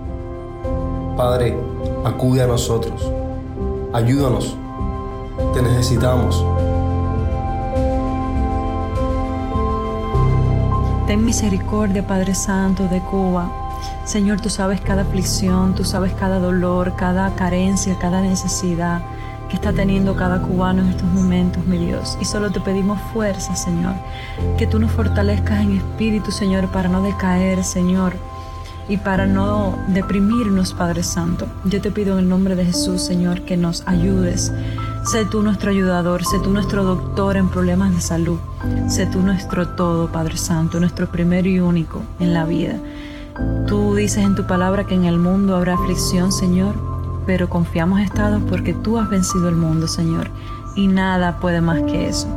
Padre, 1.17 1.57
acude 2.05 2.41
a 2.41 2.47
nosotros, 2.47 3.11
ayúdanos, 3.93 4.55
te 5.53 5.61
necesitamos. 5.61 6.45
Ten 11.07 11.25
misericordia, 11.25 12.07
Padre 12.07 12.33
Santo, 12.33 12.87
de 12.87 13.01
Cuba. 13.01 13.60
Señor, 14.11 14.41
tú 14.41 14.49
sabes 14.49 14.81
cada 14.81 15.03
aflicción, 15.03 15.73
tú 15.73 15.85
sabes 15.85 16.11
cada 16.11 16.37
dolor, 16.37 16.97
cada 16.97 17.33
carencia, 17.35 17.97
cada 17.97 18.19
necesidad 18.19 19.01
que 19.47 19.55
está 19.55 19.71
teniendo 19.71 20.17
cada 20.17 20.41
cubano 20.41 20.81
en 20.81 20.89
estos 20.89 21.07
momentos, 21.07 21.65
mi 21.65 21.77
Dios. 21.77 22.17
Y 22.19 22.25
solo 22.25 22.51
te 22.51 22.59
pedimos 22.59 22.99
fuerza, 23.13 23.55
Señor. 23.55 23.93
Que 24.57 24.67
tú 24.67 24.79
nos 24.79 24.91
fortalezcas 24.91 25.61
en 25.61 25.77
espíritu, 25.77 26.29
Señor, 26.29 26.67
para 26.73 26.89
no 26.89 27.01
decaer, 27.01 27.63
Señor. 27.63 28.11
Y 28.89 28.97
para 28.97 29.25
no 29.27 29.77
deprimirnos, 29.87 30.73
Padre 30.73 31.03
Santo. 31.03 31.47
Yo 31.63 31.79
te 31.79 31.89
pido 31.89 32.11
en 32.11 32.19
el 32.19 32.27
nombre 32.27 32.57
de 32.57 32.65
Jesús, 32.65 33.01
Señor, 33.01 33.43
que 33.43 33.55
nos 33.55 33.87
ayudes. 33.87 34.51
Sé 35.09 35.23
tú 35.23 35.41
nuestro 35.41 35.71
ayudador, 35.71 36.25
sé 36.25 36.37
tú 36.43 36.49
nuestro 36.49 36.83
doctor 36.83 37.37
en 37.37 37.47
problemas 37.47 37.95
de 37.95 38.01
salud. 38.01 38.39
Sé 38.89 39.05
tú 39.05 39.21
nuestro 39.21 39.69
todo, 39.69 40.11
Padre 40.11 40.35
Santo, 40.35 40.81
nuestro 40.81 41.09
primero 41.09 41.47
y 41.47 41.61
único 41.61 42.01
en 42.19 42.33
la 42.33 42.43
vida. 42.43 42.75
Tú 43.67 43.95
dices 43.95 44.23
en 44.23 44.35
tu 44.35 44.45
palabra 44.45 44.85
que 44.85 44.95
en 44.95 45.05
el 45.05 45.17
mundo 45.17 45.55
habrá 45.55 45.75
aflicción, 45.75 46.31
Señor, 46.31 46.75
pero 47.25 47.49
confiamos 47.49 48.01
estados 48.01 48.41
porque 48.49 48.73
tú 48.73 48.97
has 48.97 49.09
vencido 49.09 49.49
el 49.49 49.55
mundo, 49.55 49.87
Señor, 49.87 50.29
y 50.75 50.87
nada 50.87 51.39
puede 51.39 51.61
más 51.61 51.81
que 51.83 52.07
eso. 52.07 52.27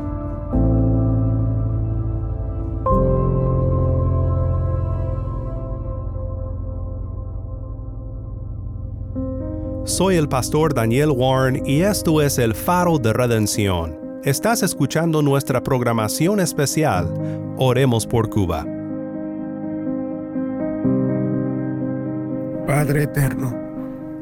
Soy 9.84 10.16
el 10.16 10.28
pastor 10.28 10.74
Daniel 10.74 11.10
Warren 11.10 11.62
y 11.66 11.82
esto 11.82 12.20
es 12.22 12.38
el 12.38 12.54
faro 12.54 12.98
de 12.98 13.12
redención. 13.12 14.20
Estás 14.24 14.62
escuchando 14.62 15.22
nuestra 15.22 15.62
programación 15.62 16.40
especial. 16.40 17.12
Oremos 17.58 18.06
por 18.06 18.30
Cuba. 18.30 18.64
Padre 22.66 23.02
eterno, 23.02 23.54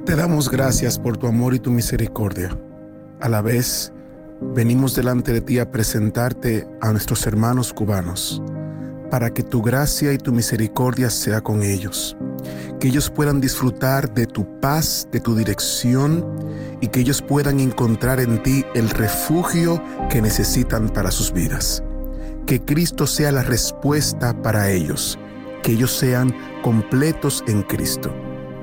te 0.04 0.16
damos 0.16 0.50
gracias 0.50 0.98
por 0.98 1.16
tu 1.16 1.28
amor 1.28 1.54
y 1.54 1.60
tu 1.60 1.70
misericordia. 1.70 2.50
A 3.20 3.28
la 3.28 3.40
vez, 3.40 3.92
venimos 4.40 4.96
delante 4.96 5.32
de 5.32 5.40
ti 5.40 5.60
a 5.60 5.70
presentarte 5.70 6.66
a 6.80 6.90
nuestros 6.90 7.24
hermanos 7.28 7.72
cubanos, 7.72 8.42
para 9.12 9.30
que 9.30 9.44
tu 9.44 9.62
gracia 9.62 10.12
y 10.12 10.18
tu 10.18 10.32
misericordia 10.32 11.08
sea 11.08 11.40
con 11.40 11.62
ellos, 11.62 12.16
que 12.80 12.88
ellos 12.88 13.10
puedan 13.10 13.40
disfrutar 13.40 14.12
de 14.12 14.26
tu 14.26 14.58
paz, 14.58 15.06
de 15.12 15.20
tu 15.20 15.36
dirección, 15.36 16.26
y 16.80 16.88
que 16.88 16.98
ellos 16.98 17.22
puedan 17.22 17.60
encontrar 17.60 18.18
en 18.18 18.42
ti 18.42 18.64
el 18.74 18.90
refugio 18.90 19.80
que 20.10 20.20
necesitan 20.20 20.88
para 20.88 21.12
sus 21.12 21.32
vidas. 21.32 21.84
Que 22.44 22.60
Cristo 22.60 23.06
sea 23.06 23.30
la 23.30 23.44
respuesta 23.44 24.34
para 24.42 24.68
ellos, 24.68 25.16
que 25.62 25.72
ellos 25.72 25.96
sean 25.96 26.34
completos 26.64 27.44
en 27.46 27.62
Cristo 27.62 28.12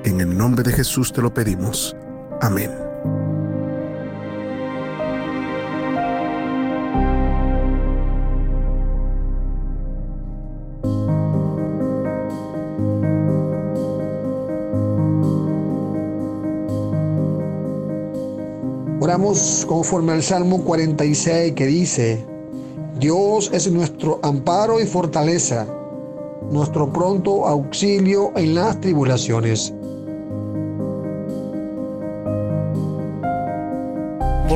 en 0.04 0.22
el 0.22 0.38
nombre 0.38 0.64
de 0.64 0.72
Jesús 0.72 1.12
te 1.12 1.22
lo 1.22 1.34
pedimos. 1.34 1.96
Amén. 2.42 2.72
Oramos 19.02 19.66
conforme 19.68 20.12
al 20.12 20.22
Salmo 20.22 20.64
46 20.64 21.54
que 21.54 21.66
dice, 21.66 22.26
Dios 23.00 23.50
es 23.54 23.72
nuestro 23.72 24.20
amparo 24.24 24.80
y 24.80 24.86
fortaleza, 24.86 25.66
nuestro 26.52 26.92
pronto 26.92 27.48
auxilio 27.48 28.32
en 28.36 28.56
las 28.56 28.80
tribulaciones. 28.82 29.74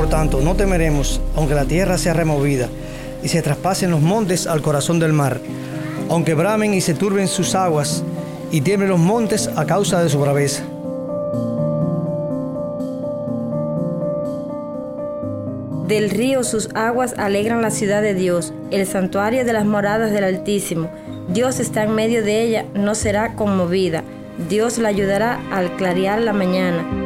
Por 0.04 0.10
tanto, 0.10 0.42
no 0.42 0.54
temeremos, 0.54 1.22
aunque 1.34 1.56
la 1.56 1.64
tierra 1.64 1.98
sea 1.98 2.12
removida 2.12 2.68
y 3.24 3.30
se 3.30 3.42
traspasen 3.42 3.90
los 3.90 4.02
montes 4.02 4.48
al 4.48 4.62
corazón 4.62 5.00
del 5.00 5.14
mar, 5.14 5.40
aunque 6.10 6.34
bramen 6.34 6.74
y 6.74 6.82
se 6.82 6.94
turben 6.94 7.30
sus 7.30 7.56
aguas, 7.56 8.04
y 8.52 8.60
tiemblen 8.60 8.90
los 8.90 9.00
montes 9.00 9.50
a 9.56 9.66
causa 9.66 10.04
de 10.04 10.10
su 10.10 10.20
braveza. 10.20 10.64
Del 15.88 16.10
río 16.10 16.44
sus 16.44 16.68
aguas 16.76 17.14
alegran 17.18 17.62
la 17.62 17.72
ciudad 17.72 18.02
de 18.02 18.14
Dios, 18.14 18.52
el 18.72 18.86
santuario 18.86 19.46
de 19.46 19.54
las 19.54 19.64
moradas 19.64 20.12
del 20.12 20.26
Altísimo. 20.26 20.90
Dios 21.30 21.62
está 21.62 21.84
en 21.84 21.96
medio 21.96 22.26
de 22.26 22.42
ella, 22.42 22.66
no 22.74 22.94
será 22.94 23.36
conmovida. 23.36 24.04
Dios 24.50 24.80
la 24.80 24.90
ayudará 24.90 25.40
al 25.54 25.78
clarear 25.78 26.20
la 26.20 26.34
mañana. 26.34 27.03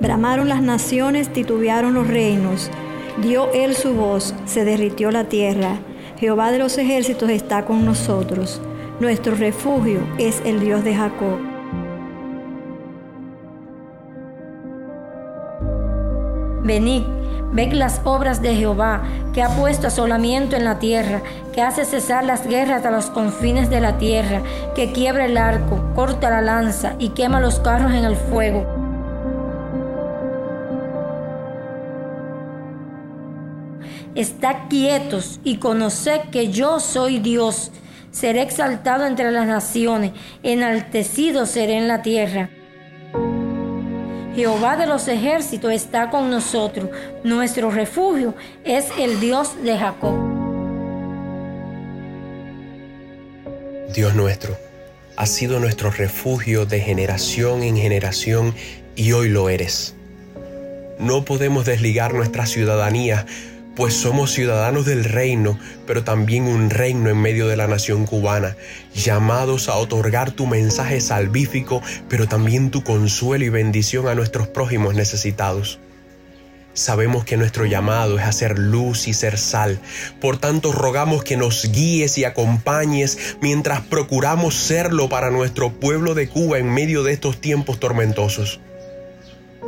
Bramaron 0.00 0.48
las 0.50 0.60
naciones, 0.60 1.32
titubearon 1.32 1.94
los 1.94 2.06
reinos. 2.06 2.70
Dio 3.22 3.50
él 3.52 3.74
su 3.74 3.94
voz, 3.94 4.34
se 4.44 4.64
derritió 4.64 5.10
la 5.10 5.24
tierra. 5.24 5.78
Jehová 6.18 6.50
de 6.52 6.58
los 6.58 6.76
ejércitos 6.76 7.30
está 7.30 7.64
con 7.64 7.86
nosotros. 7.86 8.60
Nuestro 9.00 9.34
refugio 9.34 10.00
es 10.18 10.42
el 10.44 10.60
Dios 10.60 10.84
de 10.84 10.94
Jacob. 10.94 11.38
Venid, 16.62 17.02
ved 17.52 17.72
las 17.72 18.02
obras 18.04 18.42
de 18.42 18.54
Jehová, 18.54 19.02
que 19.32 19.42
ha 19.42 19.48
puesto 19.48 19.86
asolamiento 19.86 20.56
en 20.56 20.64
la 20.64 20.78
tierra, 20.78 21.22
que 21.54 21.62
hace 21.62 21.86
cesar 21.86 22.24
las 22.24 22.46
guerras 22.46 22.84
a 22.84 22.90
los 22.90 23.06
confines 23.06 23.70
de 23.70 23.80
la 23.80 23.96
tierra, 23.96 24.42
que 24.74 24.92
quiebra 24.92 25.24
el 25.24 25.38
arco, 25.38 25.80
corta 25.94 26.28
la 26.28 26.42
lanza 26.42 26.96
y 26.98 27.10
quema 27.10 27.40
los 27.40 27.60
carros 27.60 27.92
en 27.92 28.04
el 28.04 28.16
fuego. 28.16 28.85
Estad 34.16 34.68
quietos 34.70 35.40
y 35.44 35.58
conoced 35.58 36.30
que 36.32 36.48
yo 36.48 36.80
soy 36.80 37.18
Dios. 37.18 37.70
Seré 38.10 38.40
exaltado 38.40 39.04
entre 39.04 39.30
las 39.30 39.46
naciones, 39.46 40.12
enaltecido 40.42 41.44
seré 41.44 41.76
en 41.76 41.86
la 41.86 42.00
tierra. 42.00 42.48
Jehová 44.34 44.78
de 44.78 44.86
los 44.86 45.06
ejércitos 45.08 45.70
está 45.70 46.08
con 46.08 46.30
nosotros. 46.30 46.88
Nuestro 47.24 47.70
refugio 47.70 48.34
es 48.64 48.86
el 48.98 49.20
Dios 49.20 49.62
de 49.62 49.76
Jacob. 49.76 50.14
Dios 53.94 54.14
nuestro, 54.14 54.56
has 55.16 55.28
sido 55.28 55.60
nuestro 55.60 55.90
refugio 55.90 56.64
de 56.64 56.80
generación 56.80 57.62
en 57.62 57.76
generación 57.76 58.54
y 58.94 59.12
hoy 59.12 59.28
lo 59.28 59.50
eres. 59.50 59.94
No 60.98 61.26
podemos 61.26 61.66
desligar 61.66 62.14
nuestra 62.14 62.46
ciudadanía 62.46 63.26
pues 63.76 63.92
somos 63.92 64.32
ciudadanos 64.32 64.86
del 64.86 65.04
reino, 65.04 65.58
pero 65.86 66.02
también 66.02 66.44
un 66.44 66.70
reino 66.70 67.10
en 67.10 67.20
medio 67.20 67.46
de 67.46 67.56
la 67.56 67.66
nación 67.66 68.06
cubana, 68.06 68.56
llamados 68.94 69.68
a 69.68 69.76
otorgar 69.76 70.30
tu 70.30 70.46
mensaje 70.46 71.00
salvífico, 71.02 71.82
pero 72.08 72.26
también 72.26 72.70
tu 72.70 72.82
consuelo 72.82 73.44
y 73.44 73.50
bendición 73.50 74.08
a 74.08 74.14
nuestros 74.14 74.48
prójimos 74.48 74.94
necesitados. 74.94 75.78
Sabemos 76.72 77.24
que 77.24 77.36
nuestro 77.36 77.66
llamado 77.66 78.18
es 78.18 78.24
hacer 78.24 78.58
luz 78.58 79.08
y 79.08 79.14
ser 79.14 79.38
sal. 79.38 79.78
Por 80.20 80.38
tanto, 80.38 80.72
rogamos 80.72 81.22
que 81.24 81.36
nos 81.36 81.70
guíes 81.70 82.18
y 82.18 82.24
acompañes 82.24 83.36
mientras 83.40 83.80
procuramos 83.82 84.54
serlo 84.54 85.08
para 85.08 85.30
nuestro 85.30 85.72
pueblo 85.72 86.14
de 86.14 86.28
Cuba 86.28 86.58
en 86.58 86.72
medio 86.72 87.02
de 87.02 87.12
estos 87.12 87.40
tiempos 87.40 87.78
tormentosos 87.78 88.60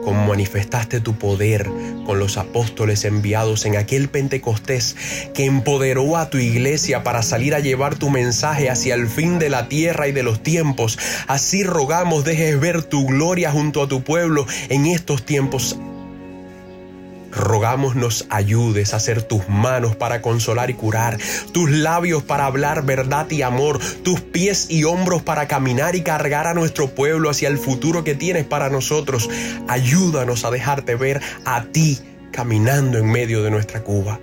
como 0.04 0.26
manifestaste 0.26 1.00
tu 1.00 1.18
poder 1.18 1.70
con 2.06 2.18
los 2.18 2.36
apóstoles 2.36 3.04
enviados 3.04 3.66
en 3.66 3.76
aquel 3.76 4.08
Pentecostés 4.08 4.96
que 5.34 5.44
empoderó 5.44 6.16
a 6.16 6.30
tu 6.30 6.38
iglesia 6.38 7.02
para 7.02 7.22
salir 7.22 7.54
a 7.54 7.60
llevar 7.60 7.96
tu 7.96 8.10
mensaje 8.10 8.70
hacia 8.70 8.94
el 8.94 9.08
fin 9.08 9.38
de 9.38 9.50
la 9.50 9.68
tierra 9.68 10.08
y 10.08 10.12
de 10.12 10.22
los 10.22 10.42
tiempos. 10.42 10.98
Así 11.26 11.64
rogamos 11.64 12.24
dejes 12.24 12.58
ver 12.58 12.82
tu 12.82 13.06
gloria 13.06 13.50
junto 13.50 13.82
a 13.82 13.88
tu 13.88 14.02
pueblo 14.02 14.46
en 14.68 14.86
estos 14.86 15.24
tiempos 15.24 15.76
Rogamos 17.30 17.94
nos 17.94 18.26
ayudes 18.30 18.92
a 18.92 18.96
hacer 18.96 19.22
tus 19.22 19.48
manos 19.48 19.96
para 19.96 20.22
consolar 20.22 20.70
y 20.70 20.74
curar, 20.74 21.18
tus 21.52 21.70
labios 21.70 22.22
para 22.22 22.46
hablar 22.46 22.84
verdad 22.84 23.30
y 23.30 23.42
amor, 23.42 23.78
tus 24.02 24.20
pies 24.20 24.66
y 24.70 24.84
hombros 24.84 25.22
para 25.22 25.46
caminar 25.46 25.94
y 25.94 26.02
cargar 26.02 26.46
a 26.46 26.54
nuestro 26.54 26.88
pueblo 26.88 27.30
hacia 27.30 27.48
el 27.48 27.58
futuro 27.58 28.04
que 28.04 28.14
tienes 28.14 28.44
para 28.44 28.70
nosotros. 28.70 29.28
Ayúdanos 29.68 30.44
a 30.44 30.50
dejarte 30.50 30.94
ver 30.94 31.20
a 31.44 31.64
ti 31.64 31.98
caminando 32.32 32.98
en 32.98 33.10
medio 33.10 33.42
de 33.42 33.50
nuestra 33.50 33.82
Cuba 33.82 34.20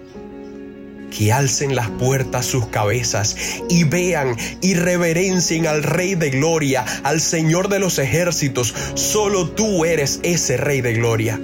que 1.15 1.31
alcen 1.31 1.75
las 1.75 1.89
puertas 1.89 2.45
sus 2.45 2.67
cabezas 2.67 3.37
y 3.69 3.85
vean 3.85 4.35
y 4.61 4.73
reverencien 4.73 5.65
al 5.65 5.83
Rey 5.83 6.15
de 6.15 6.29
Gloria, 6.29 6.83
al 7.03 7.21
Señor 7.21 7.69
de 7.69 7.79
los 7.79 7.99
ejércitos. 7.99 8.73
Solo 8.95 9.49
tú 9.49 9.85
eres 9.85 10.19
ese 10.23 10.57
Rey 10.57 10.81
de 10.81 10.93
Gloria. 10.93 11.39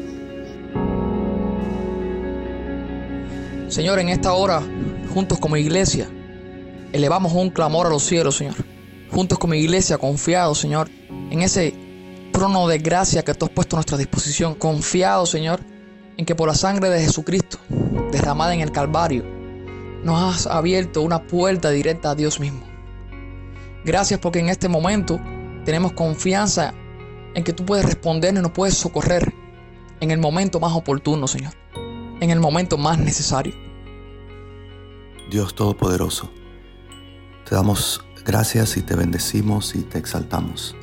Señor, 3.72 4.00
en 4.00 4.10
esta 4.10 4.34
hora, 4.34 4.62
juntos 5.14 5.40
como 5.40 5.56
iglesia, 5.56 6.10
elevamos 6.92 7.32
un 7.32 7.50
clamor 7.50 7.88
a 7.88 7.90
los 7.90 8.04
cielos, 8.04 8.36
Señor. 8.36 8.56
Juntos 9.10 9.40
como 9.40 9.54
iglesia, 9.54 9.98
confiados, 9.98 10.60
Señor, 10.60 10.90
en 11.30 11.42
ese 11.42 11.74
trono 12.34 12.68
de 12.68 12.80
gracia 12.80 13.24
que 13.24 13.34
tú 13.34 13.46
has 13.46 13.52
puesto 13.52 13.78
a 13.78 13.80
nuestra 13.80 13.98
disposición. 13.98 14.56
Confiados, 14.56 15.30
Señor, 15.30 15.62
en 16.18 16.26
que 16.26 16.36
por 16.36 16.50
la 16.50 16.54
sangre 16.54 16.90
de 16.90 17.00
Jesucristo, 17.00 17.60
derramada 18.12 18.54
en 18.54 18.60
el 18.60 18.74
Calvario, 18.74 19.24
nos 20.04 20.22
has 20.22 20.48
abierto 20.48 21.02
una 21.02 21.26
puerta 21.26 21.70
directa 21.70 22.10
a 22.10 22.16
Dios 22.16 22.42
mismo. 22.42 22.66
Gracias 23.86 24.20
porque 24.20 24.40
en 24.40 24.50
este 24.50 24.68
momento 24.68 25.18
tenemos 25.64 25.94
confianza 25.94 26.74
en 27.36 27.46
que 27.46 27.54
tú 27.54 27.66
puedes 27.66 27.86
respondernos 27.86 28.42
y 28.42 28.44
nos 28.44 28.52
puedes 28.52 28.76
socorrer 28.76 29.34
en 30.02 30.12
el 30.12 30.18
momento 30.18 30.60
más 30.60 30.74
oportuno, 30.74 31.26
Señor 31.26 31.54
en 32.22 32.30
el 32.30 32.40
momento 32.40 32.78
más 32.78 33.00
necesario. 33.00 33.54
Dios 35.30 35.56
Todopoderoso, 35.56 36.32
te 37.50 37.56
damos 37.56 38.06
gracias 38.24 38.78
y 38.78 38.84
te 38.84 38.96
bendecimos 38.96 39.76
y 39.76 39.82
te 39.82 39.98
exaltamos. 39.98 40.76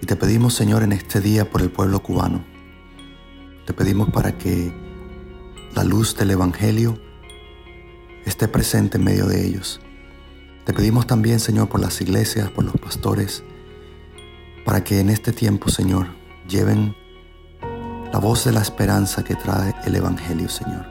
Y 0.00 0.06
te 0.06 0.16
pedimos, 0.16 0.54
Señor, 0.54 0.82
en 0.82 0.92
este 0.92 1.20
día 1.20 1.50
por 1.50 1.60
el 1.60 1.70
pueblo 1.70 2.02
cubano. 2.02 2.44
Te 3.66 3.72
pedimos 3.72 4.10
para 4.10 4.38
que 4.38 4.72
la 5.74 5.82
luz 5.82 6.16
del 6.16 6.30
Evangelio 6.30 7.00
esté 8.24 8.46
presente 8.46 8.98
en 8.98 9.04
medio 9.04 9.26
de 9.26 9.44
ellos. 9.44 9.80
Te 10.64 10.72
pedimos 10.72 11.06
también, 11.06 11.40
Señor, 11.40 11.68
por 11.68 11.80
las 11.80 12.00
iglesias, 12.00 12.50
por 12.50 12.64
los 12.64 12.76
pastores, 12.76 13.42
para 14.64 14.84
que 14.84 15.00
en 15.00 15.10
este 15.10 15.32
tiempo, 15.32 15.68
Señor, 15.68 16.08
lleven 16.48 16.94
la 18.14 18.20
voz 18.20 18.44
de 18.44 18.52
la 18.52 18.60
esperanza 18.60 19.24
que 19.24 19.34
trae 19.34 19.74
el 19.86 19.96
Evangelio, 19.96 20.48
Señor. 20.48 20.86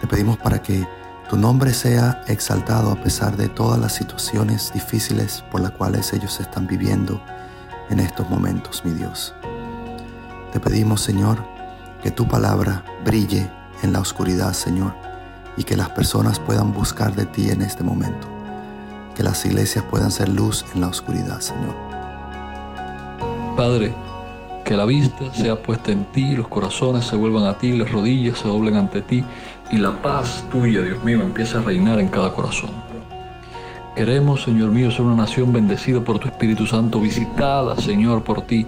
Te 0.00 0.08
pedimos 0.08 0.36
para 0.36 0.60
que 0.60 0.84
tu 1.30 1.36
nombre 1.36 1.72
sea 1.72 2.24
exaltado 2.26 2.90
a 2.90 3.00
pesar 3.00 3.36
de 3.36 3.48
todas 3.48 3.78
las 3.78 3.92
situaciones 3.94 4.72
difíciles 4.74 5.44
por 5.52 5.60
las 5.60 5.70
cuales 5.70 6.12
ellos 6.12 6.40
están 6.40 6.66
viviendo 6.66 7.22
en 7.88 8.00
estos 8.00 8.28
momentos, 8.28 8.84
mi 8.84 8.94
Dios. 8.94 9.32
Te 10.52 10.58
pedimos, 10.58 11.02
Señor, 11.02 11.38
que 12.02 12.10
tu 12.10 12.26
palabra 12.26 12.82
brille 13.04 13.48
en 13.84 13.92
la 13.92 14.00
oscuridad, 14.00 14.54
Señor, 14.54 14.92
y 15.56 15.62
que 15.62 15.76
las 15.76 15.90
personas 15.90 16.40
puedan 16.40 16.72
buscar 16.72 17.14
de 17.14 17.26
ti 17.26 17.48
en 17.50 17.62
este 17.62 17.84
momento. 17.84 18.26
Que 19.14 19.22
las 19.22 19.44
iglesias 19.44 19.84
puedan 19.88 20.10
ser 20.10 20.28
luz 20.30 20.64
en 20.74 20.80
la 20.80 20.88
oscuridad, 20.88 21.38
Señor. 21.38 21.76
Padre, 23.56 23.94
que 24.68 24.76
la 24.76 24.84
vista 24.84 25.32
sea 25.32 25.56
puesta 25.56 25.92
en 25.92 26.04
ti, 26.12 26.36
los 26.36 26.46
corazones 26.46 27.06
se 27.06 27.16
vuelvan 27.16 27.44
a 27.44 27.56
ti, 27.56 27.72
las 27.72 27.90
rodillas 27.90 28.40
se 28.40 28.48
doblen 28.48 28.76
ante 28.76 29.00
ti 29.00 29.24
y 29.72 29.78
la 29.78 29.92
paz 30.02 30.44
tuya, 30.52 30.82
Dios 30.82 31.02
mío, 31.02 31.22
empiece 31.22 31.56
a 31.56 31.62
reinar 31.62 31.98
en 31.98 32.08
cada 32.08 32.34
corazón. 32.34 32.68
Queremos, 33.96 34.42
Señor 34.42 34.68
mío, 34.70 34.90
ser 34.90 35.06
una 35.06 35.14
nación 35.14 35.54
bendecida 35.54 36.02
por 36.02 36.18
tu 36.18 36.28
Espíritu 36.28 36.66
Santo, 36.66 37.00
visitada, 37.00 37.76
Señor, 37.76 38.24
por 38.24 38.42
ti. 38.42 38.66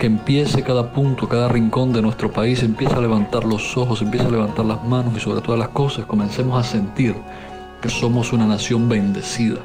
Que 0.00 0.06
empiece 0.06 0.64
cada 0.64 0.90
punto, 0.90 1.28
cada 1.28 1.48
rincón 1.48 1.92
de 1.92 2.02
nuestro 2.02 2.32
país, 2.32 2.64
empiece 2.64 2.96
a 2.96 3.00
levantar 3.00 3.44
los 3.44 3.76
ojos, 3.76 4.02
empiece 4.02 4.26
a 4.26 4.30
levantar 4.30 4.64
las 4.64 4.82
manos 4.82 5.16
y 5.16 5.20
sobre 5.20 5.42
todas 5.42 5.60
las 5.60 5.68
cosas 5.68 6.06
comencemos 6.06 6.58
a 6.58 6.68
sentir 6.68 7.14
que 7.80 7.88
somos 7.88 8.32
una 8.32 8.46
nación 8.46 8.88
bendecida, 8.88 9.60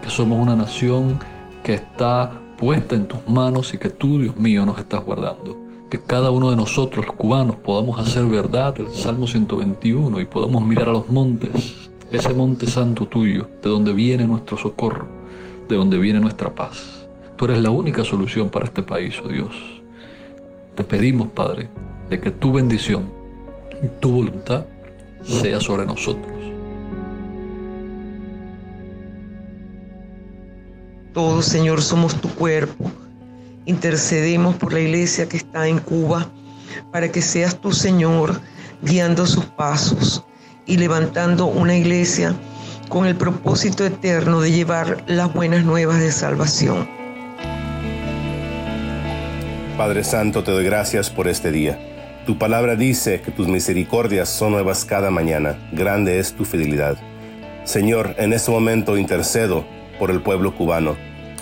que 0.00 0.10
somos 0.10 0.38
una 0.38 0.54
nación 0.54 1.18
que 1.64 1.74
está 1.74 2.30
puesta 2.62 2.94
en 2.94 3.08
tus 3.08 3.28
manos 3.28 3.74
y 3.74 3.78
que 3.78 3.90
tú, 3.90 4.20
Dios 4.20 4.36
mío, 4.36 4.64
nos 4.64 4.78
estás 4.78 5.04
guardando. 5.04 5.58
Que 5.90 6.00
cada 6.00 6.30
uno 6.30 6.48
de 6.48 6.54
nosotros, 6.56 7.04
los 7.04 7.16
cubanos, 7.16 7.56
podamos 7.56 7.98
hacer 7.98 8.24
verdad 8.26 8.78
el 8.78 8.88
Salmo 8.90 9.26
121 9.26 10.20
y 10.20 10.24
podamos 10.26 10.64
mirar 10.64 10.88
a 10.88 10.92
los 10.92 11.08
montes, 11.08 11.90
ese 12.12 12.32
monte 12.32 12.68
santo 12.68 13.06
tuyo, 13.06 13.48
de 13.60 13.68
donde 13.68 13.92
viene 13.92 14.28
nuestro 14.28 14.56
socorro, 14.56 15.08
de 15.68 15.74
donde 15.74 15.98
viene 15.98 16.20
nuestra 16.20 16.54
paz. 16.54 17.04
Tú 17.34 17.46
eres 17.46 17.60
la 17.60 17.70
única 17.70 18.04
solución 18.04 18.48
para 18.48 18.66
este 18.66 18.84
país, 18.84 19.16
oh 19.24 19.26
Dios. 19.26 19.56
Te 20.76 20.84
pedimos, 20.84 21.30
Padre, 21.32 21.68
de 22.10 22.20
que 22.20 22.30
tu 22.30 22.52
bendición 22.52 23.10
y 23.82 23.88
tu 24.00 24.08
voluntad 24.12 24.66
sea 25.24 25.58
sobre 25.58 25.84
nosotros. 25.84 26.51
Todos, 31.12 31.44
Señor, 31.44 31.82
somos 31.82 32.18
tu 32.20 32.28
cuerpo. 32.30 32.90
Intercedemos 33.66 34.56
por 34.56 34.72
la 34.72 34.80
iglesia 34.80 35.28
que 35.28 35.36
está 35.36 35.68
en 35.68 35.78
Cuba 35.78 36.30
para 36.90 37.12
que 37.12 37.20
seas 37.20 37.60
tu 37.60 37.72
Señor 37.72 38.40
guiando 38.80 39.26
sus 39.26 39.44
pasos 39.44 40.24
y 40.64 40.78
levantando 40.78 41.46
una 41.46 41.76
iglesia 41.76 42.34
con 42.88 43.06
el 43.06 43.14
propósito 43.14 43.84
eterno 43.84 44.40
de 44.40 44.52
llevar 44.52 45.04
las 45.06 45.32
buenas 45.34 45.64
nuevas 45.64 46.00
de 46.00 46.12
salvación. 46.12 46.88
Padre 49.76 50.04
Santo, 50.04 50.42
te 50.42 50.50
doy 50.50 50.64
gracias 50.64 51.10
por 51.10 51.28
este 51.28 51.52
día. 51.52 51.78
Tu 52.26 52.38
palabra 52.38 52.74
dice 52.74 53.20
que 53.20 53.32
tus 53.32 53.48
misericordias 53.48 54.30
son 54.30 54.52
nuevas 54.52 54.84
cada 54.86 55.10
mañana. 55.10 55.58
Grande 55.72 56.18
es 56.18 56.32
tu 56.32 56.44
fidelidad. 56.44 56.96
Señor, 57.64 58.14
en 58.18 58.32
este 58.32 58.50
momento 58.50 58.96
intercedo 58.96 59.64
por 59.98 60.10
el 60.10 60.20
pueblo 60.20 60.54
cubano 60.54 60.96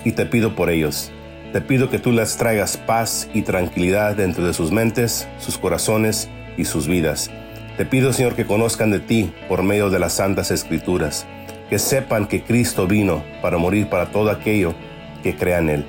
y 0.05 0.13
te 0.13 0.27
pido 0.27 0.55
por 0.55 0.71
ellos. 0.71 1.13
Te 1.53 1.61
pido 1.61 1.91
que 1.91 1.99
tú 1.99 2.13
les 2.13 2.37
traigas 2.37 2.77
paz 2.77 3.29
y 3.35 3.43
tranquilidad 3.43 4.15
dentro 4.15 4.47
de 4.47 4.55
sus 4.55 4.71
mentes, 4.71 5.29
sus 5.39 5.59
corazones 5.59 6.29
y 6.57 6.65
sus 6.65 6.87
vidas. 6.87 7.31
Te 7.77 7.87
pido, 7.87 8.13
Señor, 8.13 8.35
que 8.35 8.47
conozcan 8.47 8.91
de 8.91 9.01
ti 9.01 9.33
por 9.49 9.63
medio 9.63 9.91
de 9.91 9.99
las 9.99 10.13
santas 10.13 10.51
escrituras, 10.51 11.27
que 11.69 11.79
sepan 11.79 12.27
que 12.27 12.43
Cristo 12.43 12.87
vino 12.87 13.25
para 13.43 13.59
morir 13.59 13.89
para 13.89 14.07
todo 14.07 14.31
aquello 14.31 14.75
que 15.23 15.35
crea 15.35 15.59
en 15.59 15.71
Él. 15.71 15.85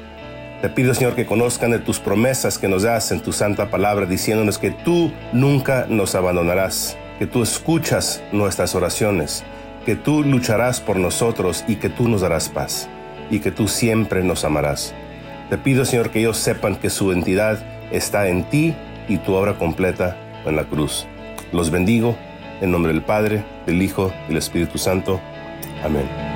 Te 0.62 0.70
pido, 0.70 0.94
Señor, 0.94 1.16
que 1.16 1.26
conozcan 1.26 1.72
de 1.72 1.80
tus 1.80 2.00
promesas 2.00 2.58
que 2.58 2.68
nos 2.68 2.84
das 2.84 3.12
en 3.12 3.22
tu 3.22 3.34
santa 3.34 3.70
palabra, 3.70 4.06
diciéndonos 4.06 4.58
que 4.58 4.72
tú 4.72 5.12
nunca 5.34 5.86
nos 5.90 6.16
abandonarás, 6.16 6.98
que 7.20 7.28
tú 7.28 7.42
escuchas 7.42 8.24
nuestras 8.32 8.76
oraciones, 8.76 9.44
que 9.86 9.96
tú 9.96 10.24
lucharás 10.24 10.80
por 10.80 10.98
nosotros 10.98 11.64
y 11.68 11.76
que 11.76 11.90
tú 11.90 12.08
nos 12.08 12.22
darás 12.22 12.50
paz, 12.50 12.90
y 13.30 13.40
que 13.40 13.52
tú 13.52 13.68
siempre 13.68 14.24
nos 14.24 14.46
amarás. 14.46 14.94
Te 15.50 15.58
pido, 15.58 15.86
Señor, 15.86 16.12
que 16.12 16.20
ellos 16.20 16.38
sepan 16.38 16.76
que 16.76 16.90
su 16.90 17.12
entidad 17.12 17.60
está 17.92 18.28
en 18.28 18.44
ti 18.46 18.76
y 19.08 19.18
tu 19.18 19.34
obra 19.34 19.58
completa 19.58 20.18
en 20.46 20.56
la 20.56 20.64
cruz. 20.64 21.08
Los 21.52 21.72
bendigo 21.72 22.16
en 22.62 22.72
nombre 22.72 22.94
del 22.94 23.02
Padre, 23.02 23.44
del 23.66 23.82
Hijo 23.82 24.14
y 24.26 24.30
del 24.30 24.38
Espíritu 24.38 24.78
Santo. 24.78 25.20
Amén. 25.84 26.31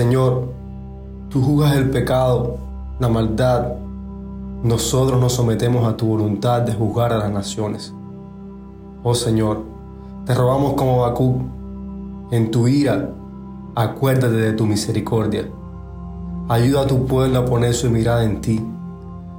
Señor, 0.00 0.44
tú 1.28 1.42
juzgas 1.42 1.76
el 1.76 1.90
pecado, 1.90 2.56
la 3.00 3.10
maldad. 3.10 3.74
Nosotros 4.62 5.20
nos 5.20 5.34
sometemos 5.34 5.86
a 5.86 5.94
tu 5.94 6.06
voluntad 6.06 6.62
de 6.62 6.72
juzgar 6.72 7.12
a 7.12 7.18
las 7.18 7.30
naciones. 7.30 7.92
Oh 9.02 9.14
Señor, 9.14 9.62
te 10.24 10.34
robamos 10.34 10.72
como 10.72 11.02
Bakú. 11.02 11.42
En 12.30 12.50
tu 12.50 12.66
ira, 12.66 13.10
acuérdate 13.74 14.36
de 14.36 14.54
tu 14.54 14.64
misericordia. 14.64 15.46
Ayuda 16.48 16.84
a 16.84 16.86
tu 16.86 17.04
pueblo 17.04 17.40
a 17.40 17.44
poner 17.44 17.74
su 17.74 17.90
mirada 17.90 18.24
en 18.24 18.40
ti, 18.40 18.66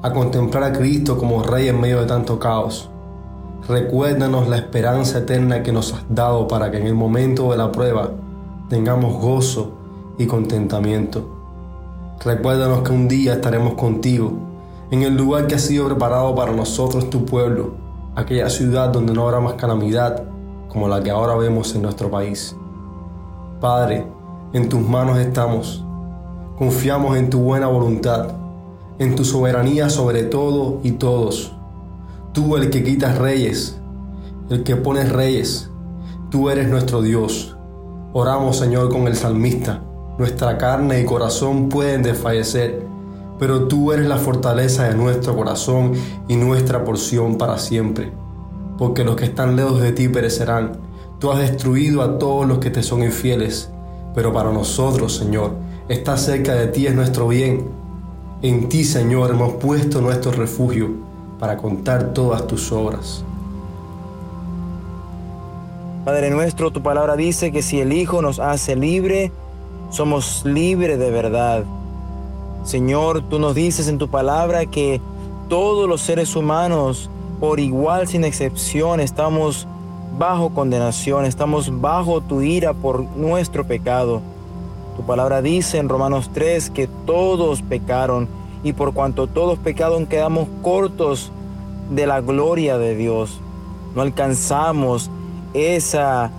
a 0.04 0.14
contemplar 0.14 0.66
a 0.66 0.74
Cristo 0.74 1.18
como 1.18 1.42
Rey 1.42 1.70
en 1.70 1.82
medio 1.82 2.02
de 2.02 2.06
tanto 2.06 2.38
caos. 2.38 2.88
Recuérdanos 3.68 4.48
la 4.48 4.58
esperanza 4.58 5.18
eterna 5.18 5.64
que 5.64 5.72
nos 5.72 5.92
has 5.92 6.04
dado 6.08 6.48
para 6.48 6.70
que 6.70 6.78
en 6.78 6.86
el 6.86 6.94
momento 6.94 7.50
de 7.50 7.58
la 7.58 7.72
prueba 7.72 8.12
tengamos 8.70 9.20
gozo 9.20 9.81
y 10.22 10.28
contentamiento. 10.28 11.26
Recuérdanos 12.24 12.84
que 12.84 12.92
un 12.92 13.08
día 13.08 13.34
estaremos 13.34 13.74
contigo, 13.74 14.32
en 14.92 15.02
el 15.02 15.18
lugar 15.18 15.48
que 15.48 15.56
ha 15.56 15.60
sido 15.60 15.88
preparado 15.88 16.36
para 16.36 16.52
nosotros 16.54 17.10
tu 17.10 17.26
pueblo, 17.26 17.74
aquella 18.16 18.50
ciudad 18.50 18.90
donde 18.90 19.14
no 19.14 19.24
habrá 19.24 19.40
más 19.40 19.54
calamidad 19.54 20.24
como 20.68 20.88
la 20.88 21.02
que 21.02 21.10
ahora 21.10 21.36
vemos 21.36 21.74
en 21.74 21.82
nuestro 21.82 22.12
país. 22.12 22.56
Padre, 23.60 24.06
en 24.54 24.70
tus 24.70 24.82
manos 24.82 25.18
estamos. 25.18 25.84
Confiamos 26.58 27.18
en 27.18 27.30
tu 27.32 27.40
buena 27.40 27.68
voluntad, 27.68 28.28
en 29.00 29.16
tu 29.16 29.26
soberanía 29.26 29.90
sobre 29.90 30.24
todo 30.24 30.80
y 30.84 30.92
todos. 30.92 31.54
Tú 32.34 32.56
el 32.56 32.70
que 32.70 32.84
quitas 32.84 33.18
reyes, 33.18 33.82
el 34.50 34.64
que 34.64 34.76
pones 34.76 35.12
reyes, 35.12 35.72
tú 36.30 36.52
eres 36.52 36.70
nuestro 36.70 37.02
Dios. 37.02 37.58
Oramos 38.14 38.58
Señor 38.58 38.90
con 38.90 39.08
el 39.08 39.16
salmista 39.16 39.82
nuestra 40.18 40.58
carne 40.58 41.02
y 41.02 41.06
corazón 41.06 41.70
pueden 41.70 42.04
desfallecer, 42.04 42.84
pero 43.40 43.68
tú 43.68 43.92
eres 43.92 44.08
la 44.08 44.18
fortaleza 44.18 44.84
de 44.84 44.96
nuestro 44.96 45.36
corazón 45.36 45.94
y 46.28 46.36
nuestra 46.36 46.84
porción 46.84 47.38
para 47.38 47.58
siempre. 47.58 48.12
Porque 48.78 49.04
los 49.04 49.16
que 49.16 49.26
están 49.26 49.56
lejos 49.56 49.82
de 49.82 49.92
ti 49.92 50.08
perecerán. 50.08 50.80
Tú 51.20 51.32
has 51.32 51.40
destruido 51.40 52.02
a 52.02 52.18
todos 52.18 52.48
los 52.48 52.60
que 52.60 52.70
te 52.70 52.84
son 52.84 53.04
infieles, 53.04 53.70
pero 54.14 54.34
para 54.34 54.52
nosotros, 54.52 55.16
Señor, 55.16 55.54
estar 55.88 56.18
cerca 56.18 56.54
de 56.54 56.68
ti 56.68 56.88
es 56.88 56.96
nuestro 56.96 57.28
bien. 57.28 57.70
En 58.42 58.70
ti, 58.70 58.84
Señor, 58.84 59.30
hemos 59.32 59.54
puesto 59.54 60.02
nuestro 60.02 60.32
refugio 60.32 60.90
para 61.40 61.58
contar 61.58 62.14
todas 62.14 62.48
tus 62.48 62.72
obras. 62.72 63.24
Padre 66.06 66.32
nuestro, 66.32 66.72
tu 66.72 66.82
palabra 66.82 67.16
dice 67.16 67.52
que 67.52 67.62
si 67.62 67.80
el 67.80 67.94
Hijo 67.94 68.24
nos 68.24 68.40
hace 68.40 68.76
libre, 68.76 69.32
somos 69.92 70.44
libres 70.46 70.98
de 70.98 71.12
verdad. 71.12 71.64
Señor, 72.64 73.22
tú 73.30 73.38
nos 73.38 73.54
dices 73.54 73.88
en 73.88 73.98
tu 73.98 74.08
palabra 74.08 74.66
que 74.66 75.02
todos 75.50 75.88
los 75.88 76.02
seres 76.02 76.36
humanos, 76.36 77.10
por 77.40 77.60
igual 77.60 78.08
sin 78.08 78.24
excepción, 78.24 79.00
estamos 79.00 79.68
bajo 80.18 80.50
condenación, 80.52 81.26
estamos 81.26 81.82
bajo 81.82 82.22
tu 82.22 82.42
ira 82.42 82.74
por 82.74 83.04
nuestro 83.18 83.66
pecado. 83.66 84.22
Tu 84.96 85.04
palabra 85.04 85.42
dice 85.42 85.78
en 85.78 85.90
Romanos 85.90 86.30
3 86.34 86.70
que 86.70 86.88
todos 87.06 87.62
pecaron 87.62 88.28
y 88.64 88.74
por 88.74 88.94
cuanto 88.94 89.28
todos 89.28 89.60
pecaron 89.60 90.06
quedamos 90.06 90.48
cortos 90.62 91.32
de 91.90 92.08
la 92.08 92.22
gloria 92.22 92.78
de 92.78 92.96
Dios. 92.96 93.40
No 93.96 94.02
alcanzamos 94.02 95.10
esa 95.54 96.32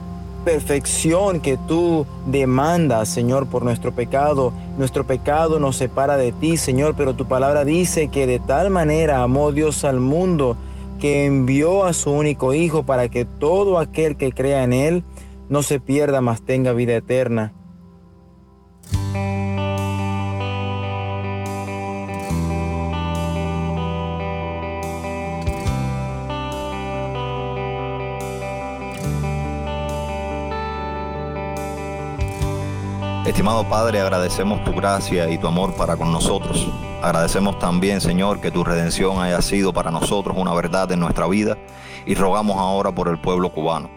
perfección 0.44 1.40
que 1.40 1.57
tú 1.57 2.07
demandas, 2.26 3.09
Señor, 3.09 3.46
por 3.46 3.64
nuestro 3.64 3.92
pecado. 3.92 4.52
Nuestro 4.78 5.07
pecado 5.07 5.59
nos 5.59 5.76
separa 5.76 6.16
de 6.16 6.33
ti, 6.33 6.57
Señor, 6.57 6.94
pero 6.96 7.14
tu 7.14 7.26
palabra 7.26 7.64
dice 7.64 8.09
que 8.09 8.26
de 8.26 8.38
tal 8.38 8.70
manera 8.70 9.22
amó 9.22 9.52
Dios 9.52 9.85
al 9.85 10.00
mundo 10.00 10.57
que 11.00 11.24
envió 11.24 11.85
a 11.85 11.92
su 11.92 12.12
único 12.12 12.55
Hijo 12.55 12.85
para 12.85 13.09
que 13.09 13.24
todo 13.24 13.78
aquel 13.78 14.16
que 14.16 14.33
crea 14.33 14.62
en 14.62 14.72
Él 14.72 15.05
no 15.48 15.62
se 15.62 15.81
pierda, 15.81 16.20
mas 16.20 16.42
tenga 16.42 16.72
vida 16.72 16.94
eterna. 16.94 17.52
Estimado 33.33 33.66
Padre, 33.66 33.99
agradecemos 33.99 34.62
tu 34.62 34.73
gracia 34.73 35.31
y 35.31 35.38
tu 35.38 35.47
amor 35.47 35.75
para 35.75 35.97
con 35.97 36.12
nosotros. 36.12 36.68
Agradecemos 37.01 37.59
también, 37.59 38.03
Señor, 38.03 38.42
que 38.42 38.51
tu 38.51 38.62
redención 38.62 39.23
haya 39.23 39.40
sido 39.40 39.73
para 39.73 39.90
nosotros 39.90 40.37
una 40.38 40.53
verdad 40.53 40.92
en 40.92 41.01
nuestra 41.01 41.27
vida 41.27 41.57
y 42.05 42.14
rogamos 42.14 42.59
ahora 42.59 42.95
por 42.95 43.09
el 43.09 43.18
pueblo 43.18 43.51
cubano. 43.51 43.90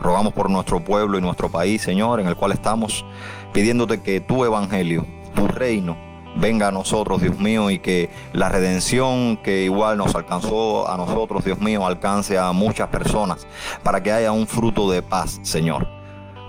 Rogamos 0.00 0.32
por 0.34 0.48
nuestro 0.48 0.84
pueblo 0.84 1.18
y 1.18 1.20
nuestro 1.20 1.50
país, 1.50 1.82
Señor, 1.82 2.20
en 2.20 2.28
el 2.28 2.36
cual 2.36 2.52
estamos, 2.52 3.04
pidiéndote 3.52 4.02
que 4.02 4.20
tu 4.20 4.44
evangelio, 4.44 5.04
tu 5.34 5.48
reino, 5.48 5.96
venga 6.36 6.68
a 6.68 6.72
nosotros, 6.72 7.20
Dios 7.20 7.40
mío, 7.40 7.70
y 7.70 7.80
que 7.80 8.08
la 8.32 8.48
redención 8.50 9.36
que 9.38 9.64
igual 9.64 9.98
nos 9.98 10.14
alcanzó 10.14 10.88
a 10.88 10.96
nosotros, 10.96 11.44
Dios 11.44 11.58
mío, 11.58 11.84
alcance 11.84 12.38
a 12.38 12.52
muchas 12.52 12.88
personas, 12.88 13.48
para 13.82 14.00
que 14.00 14.12
haya 14.12 14.30
un 14.30 14.46
fruto 14.46 14.88
de 14.88 15.02
paz, 15.02 15.40
Señor. 15.42 15.95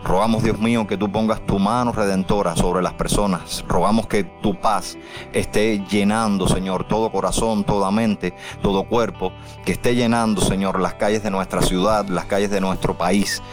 Rogamos, 0.08 0.42
Dios 0.42 0.58
mío, 0.58 0.88
que 0.88 0.96
tú 0.96 1.12
pongas 1.12 1.46
tu 1.46 1.60
mano 1.60 1.92
redentora 1.92 2.56
sobre 2.56 2.82
las 2.82 2.94
personas. 2.94 3.66
Rogamos 3.68 4.08
que 4.08 4.24
tu 4.24 4.58
paz 4.58 4.98
esté 5.34 5.84
llenando, 5.90 6.48
Señor, 6.48 6.88
todo 6.88 7.12
corazón, 7.12 7.66
toda 7.66 7.92
mente, 7.92 8.34
todo 8.62 8.88
cuerpo. 8.88 9.34
Que 9.66 9.74
esté 9.74 9.96
llenando, 9.96 10.40
Señor, 10.40 10.80
las 10.80 10.94
calles 10.94 11.24
de 11.24 11.30
nuestra 11.30 11.62
ciudad, 11.62 12.08
las 12.08 12.24
calles 12.24 12.50
de 12.50 12.62
nuestro 12.62 12.98
país. 12.98 13.44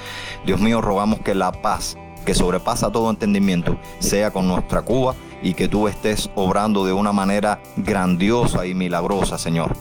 Dios 0.46 0.60
mío, 0.60 0.80
rogamos 0.80 1.18
que 1.18 1.34
la 1.34 1.50
paz 1.50 1.96
que 2.24 2.36
sobrepasa 2.36 2.92
todo 2.92 3.10
entendimiento 3.10 3.76
sea 3.98 4.30
con 4.30 4.46
nuestra 4.46 4.82
Cuba 4.82 5.16
y 5.42 5.54
que 5.54 5.66
tú 5.66 5.88
estés 5.88 6.30
obrando 6.36 6.86
de 6.86 6.92
una 6.92 7.10
manera 7.10 7.60
grandiosa 7.76 8.64
y 8.64 8.74
milagrosa, 8.74 9.38
Señor. 9.38 9.74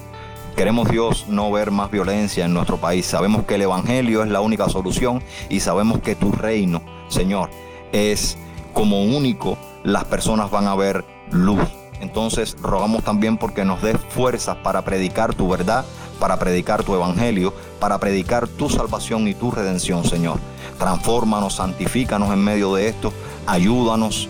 Queremos 0.55 0.89
Dios 0.89 1.25
no 1.27 1.51
ver 1.51 1.71
más 1.71 1.89
violencia 1.89 2.45
en 2.45 2.53
nuestro 2.53 2.77
país. 2.77 3.05
Sabemos 3.05 3.45
que 3.45 3.55
el 3.55 3.63
Evangelio 3.63 4.23
es 4.23 4.29
la 4.29 4.41
única 4.41 4.69
solución 4.69 5.23
y 5.49 5.59
sabemos 5.59 5.99
que 5.99 6.15
tu 6.15 6.31
reino 6.31 6.81
Señor, 7.13 7.49
es 7.91 8.37
como 8.73 9.03
único 9.03 9.57
las 9.83 10.05
personas 10.05 10.49
van 10.49 10.67
a 10.67 10.75
ver 10.75 11.05
luz. 11.31 11.61
Entonces 12.01 12.57
rogamos 12.59 13.03
también 13.03 13.37
porque 13.37 13.63
nos 13.63 13.81
des 13.81 13.97
fuerzas 14.09 14.57
para 14.57 14.83
predicar 14.83 15.35
tu 15.35 15.47
verdad, 15.47 15.85
para 16.19 16.37
predicar 16.37 16.83
tu 16.83 16.95
evangelio, 16.95 17.53
para 17.79 17.99
predicar 17.99 18.47
tu 18.47 18.69
salvación 18.69 19.27
y 19.27 19.35
tu 19.35 19.51
redención, 19.51 20.03
Señor. 20.03 20.39
Transfórmanos, 20.79 21.55
santifícanos 21.55 22.33
en 22.33 22.43
medio 22.43 22.73
de 22.73 22.87
esto, 22.87 23.13
ayúdanos, 23.45 24.27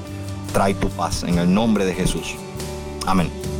trae 0.51 0.73
tu 0.73 0.89
paz 0.89 1.23
en 1.23 1.39
el 1.39 1.51
nombre 1.51 1.85
de 1.85 1.95
Jesús. 1.95 2.35
Amén. 3.07 3.52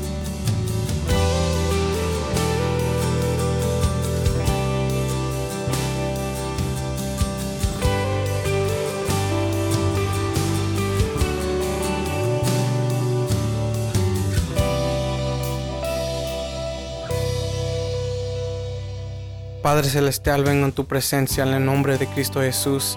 Padre 19.74 19.90
Celestial, 19.90 20.44
vengo 20.44 20.68
en 20.68 20.72
tu 20.72 20.86
presencia 20.86 21.44
en 21.44 21.52
el 21.52 21.66
nombre 21.66 21.98
de 21.98 22.06
Cristo 22.06 22.42
Jesús. 22.42 22.96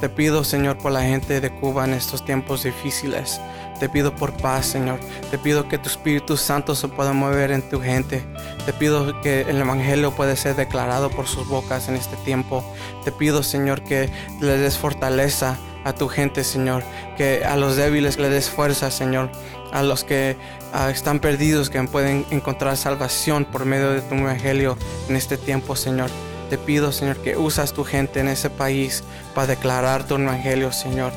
Te 0.00 0.08
pido, 0.08 0.42
Señor, 0.42 0.76
por 0.76 0.90
la 0.90 1.02
gente 1.02 1.40
de 1.40 1.54
Cuba 1.54 1.84
en 1.84 1.94
estos 1.94 2.24
tiempos 2.24 2.64
difíciles. 2.64 3.40
Te 3.78 3.88
pido 3.88 4.12
por 4.12 4.36
paz, 4.36 4.66
Señor. 4.66 4.98
Te 5.30 5.38
pido 5.38 5.68
que 5.68 5.78
tu 5.78 5.88
Espíritu 5.88 6.36
Santo 6.36 6.74
se 6.74 6.88
pueda 6.88 7.12
mover 7.12 7.52
en 7.52 7.62
tu 7.62 7.80
gente. 7.80 8.24
Te 8.64 8.72
pido 8.72 9.20
que 9.20 9.42
el 9.42 9.60
Evangelio 9.60 10.16
pueda 10.16 10.34
ser 10.34 10.56
declarado 10.56 11.10
por 11.10 11.28
sus 11.28 11.46
bocas 11.46 11.88
en 11.88 11.94
este 11.94 12.16
tiempo. 12.24 12.64
Te 13.04 13.12
pido, 13.12 13.44
Señor, 13.44 13.84
que 13.84 14.10
le 14.40 14.58
des 14.58 14.76
fortaleza 14.76 15.56
a 15.84 15.92
tu 15.92 16.08
gente, 16.08 16.42
Señor. 16.42 16.82
Que 17.16 17.44
a 17.44 17.56
los 17.56 17.76
débiles 17.76 18.18
le 18.18 18.30
des 18.30 18.50
fuerza, 18.50 18.90
Señor. 18.90 19.30
A 19.72 19.84
los 19.84 20.02
que 20.02 20.36
ah, 20.76 20.90
están 20.90 21.20
perdidos, 21.20 21.70
que 21.70 21.82
pueden 21.84 22.26
encontrar 22.30 22.76
salvación 22.76 23.44
por 23.44 23.64
medio 23.64 23.90
de 23.90 24.02
tu 24.02 24.14
Evangelio 24.14 24.76
en 25.08 25.16
este 25.16 25.36
tiempo, 25.36 25.76
Señor. 25.76 26.10
Te 26.50 26.58
pido, 26.58 26.92
Señor, 26.92 27.16
que 27.16 27.36
usas 27.36 27.72
tu 27.72 27.84
gente 27.84 28.20
en 28.20 28.28
ese 28.28 28.50
país 28.50 29.02
para 29.34 29.48
declarar 29.48 30.06
tu 30.06 30.16
Evangelio, 30.16 30.72
Señor. 30.72 31.12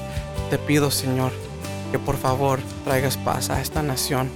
Te 0.50 0.58
pido, 0.58 0.90
Señor, 0.90 1.32
que 1.92 2.00
por 2.00 2.18
favor 2.18 2.60
traigas 2.86 3.18
paz 3.18 3.50
a 3.50 3.62
esta 3.62 3.84
nación. 3.84 4.30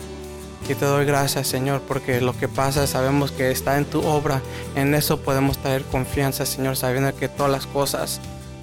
Y 0.69 0.75
te 0.75 0.86
doy 0.86 1.05
gracias, 1.05 1.47
Señor, 1.47 1.81
porque 1.88 2.21
lo 2.21 2.38
que 2.38 2.47
pasa 2.47 2.88
sabemos 2.88 3.31
que 3.31 3.51
está 3.51 3.77
en 3.77 3.86
tu 3.86 4.01
obra. 4.05 4.41
En 4.75 4.93
eso 4.93 5.19
podemos 5.19 5.57
traer 5.57 5.83
confianza, 5.83 6.45
Señor, 6.45 6.77
sabiendo 6.77 7.13
que 7.15 7.27
todas 7.27 7.51
las 7.51 7.65
cosas 7.65 8.21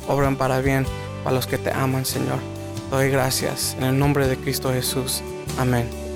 obran 0.08 0.36
para 0.36 0.60
bien 0.60 0.86
para 1.24 1.36
los 1.36 1.46
que 1.46 1.58
te 1.58 1.72
aman, 1.72 2.06
Señor. 2.06 2.38
Doy 2.90 3.10
gracias 3.10 3.76
en 3.78 3.84
el 3.84 3.98
nombre 3.98 4.26
de 4.28 4.36
Cristo 4.36 4.72
Jesús. 4.72 5.22
Amén. 5.58 6.09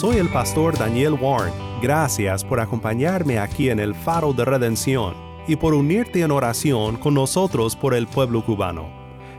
Soy 0.00 0.16
el 0.16 0.30
pastor 0.30 0.76
Daniel 0.78 1.12
Warren. 1.12 1.52
Gracias 1.82 2.42
por 2.42 2.58
acompañarme 2.58 3.38
aquí 3.38 3.68
en 3.68 3.78
el 3.78 3.94
Faro 3.94 4.32
de 4.32 4.46
Redención 4.46 5.14
y 5.46 5.56
por 5.56 5.74
unirte 5.74 6.22
en 6.22 6.30
oración 6.30 6.96
con 6.96 7.12
nosotros 7.12 7.76
por 7.76 7.92
el 7.92 8.06
pueblo 8.06 8.42
cubano. 8.42 8.88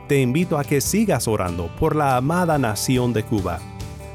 Te 0.08 0.22
invito 0.22 0.60
a 0.60 0.64
que 0.64 0.80
sigas 0.80 1.28
orando 1.28 1.66
por 1.80 1.96
la 1.96 2.16
amada 2.16 2.60
nación 2.60 3.12
de 3.12 3.24
Cuba. 3.24 3.58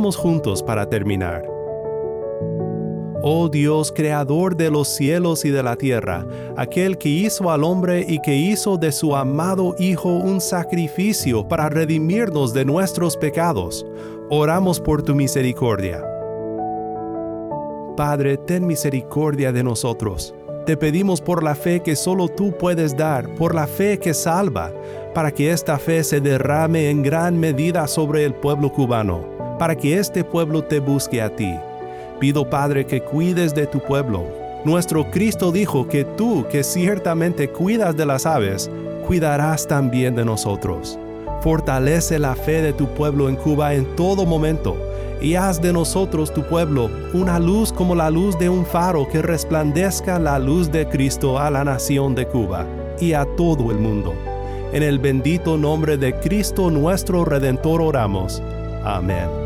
Juntos 0.00 0.62
para 0.62 0.88
terminar. 0.88 1.44
Oh 3.22 3.50
Dios, 3.50 3.92
creador 3.92 4.56
de 4.56 4.70
los 4.70 4.88
cielos 4.88 5.44
y 5.44 5.50
de 5.50 5.62
la 5.62 5.76
tierra, 5.76 6.26
aquel 6.56 6.96
que 6.96 7.10
hizo 7.10 7.50
al 7.50 7.64
hombre 7.64 8.06
y 8.08 8.18
que 8.22 8.34
hizo 8.34 8.78
de 8.78 8.92
su 8.92 9.14
amado 9.14 9.74
Hijo 9.78 10.08
un 10.08 10.40
sacrificio 10.40 11.46
para 11.46 11.68
redimirnos 11.68 12.54
de 12.54 12.64
nuestros 12.64 13.18
pecados, 13.18 13.84
oramos 14.30 14.80
por 14.80 15.02
tu 15.02 15.14
misericordia. 15.14 16.02
Padre, 17.94 18.38
ten 18.38 18.66
misericordia 18.66 19.52
de 19.52 19.62
nosotros. 19.62 20.34
Te 20.64 20.78
pedimos 20.78 21.20
por 21.20 21.42
la 21.42 21.54
fe 21.54 21.80
que 21.80 21.96
solo 21.96 22.28
tú 22.28 22.56
puedes 22.56 22.96
dar, 22.96 23.34
por 23.34 23.54
la 23.54 23.66
fe 23.66 23.98
que 23.98 24.14
salva, 24.14 24.72
para 25.14 25.30
que 25.30 25.50
esta 25.50 25.78
fe 25.78 26.02
se 26.04 26.22
derrame 26.22 26.88
en 26.88 27.02
gran 27.02 27.38
medida 27.38 27.86
sobre 27.86 28.24
el 28.24 28.32
pueblo 28.34 28.72
cubano, 28.72 29.39
para 29.60 29.76
que 29.76 29.98
este 29.98 30.24
pueblo 30.24 30.64
te 30.64 30.80
busque 30.80 31.20
a 31.20 31.36
ti. 31.36 31.54
Pido, 32.18 32.48
Padre, 32.48 32.86
que 32.86 33.02
cuides 33.02 33.54
de 33.54 33.66
tu 33.66 33.78
pueblo. 33.78 34.24
Nuestro 34.64 35.10
Cristo 35.10 35.52
dijo 35.52 35.86
que 35.86 36.02
tú, 36.02 36.46
que 36.50 36.64
ciertamente 36.64 37.50
cuidas 37.50 37.94
de 37.94 38.06
las 38.06 38.24
aves, 38.24 38.70
cuidarás 39.06 39.68
también 39.68 40.14
de 40.14 40.24
nosotros. 40.24 40.98
Fortalece 41.42 42.18
la 42.18 42.34
fe 42.36 42.62
de 42.62 42.72
tu 42.72 42.86
pueblo 42.86 43.28
en 43.28 43.36
Cuba 43.36 43.74
en 43.74 43.84
todo 43.96 44.24
momento 44.24 44.78
y 45.20 45.34
haz 45.34 45.60
de 45.60 45.74
nosotros, 45.74 46.32
tu 46.32 46.42
pueblo, 46.42 46.90
una 47.12 47.38
luz 47.38 47.70
como 47.70 47.94
la 47.94 48.08
luz 48.08 48.38
de 48.38 48.48
un 48.48 48.64
faro 48.64 49.06
que 49.08 49.20
resplandezca 49.20 50.18
la 50.18 50.38
luz 50.38 50.72
de 50.72 50.88
Cristo 50.88 51.38
a 51.38 51.50
la 51.50 51.64
nación 51.64 52.14
de 52.14 52.26
Cuba 52.26 52.64
y 52.98 53.12
a 53.12 53.26
todo 53.36 53.70
el 53.70 53.76
mundo. 53.76 54.14
En 54.72 54.82
el 54.82 54.98
bendito 54.98 55.58
nombre 55.58 55.98
de 55.98 56.14
Cristo 56.14 56.70
nuestro 56.70 57.26
Redentor 57.26 57.82
oramos. 57.82 58.42
Amén. 58.82 59.39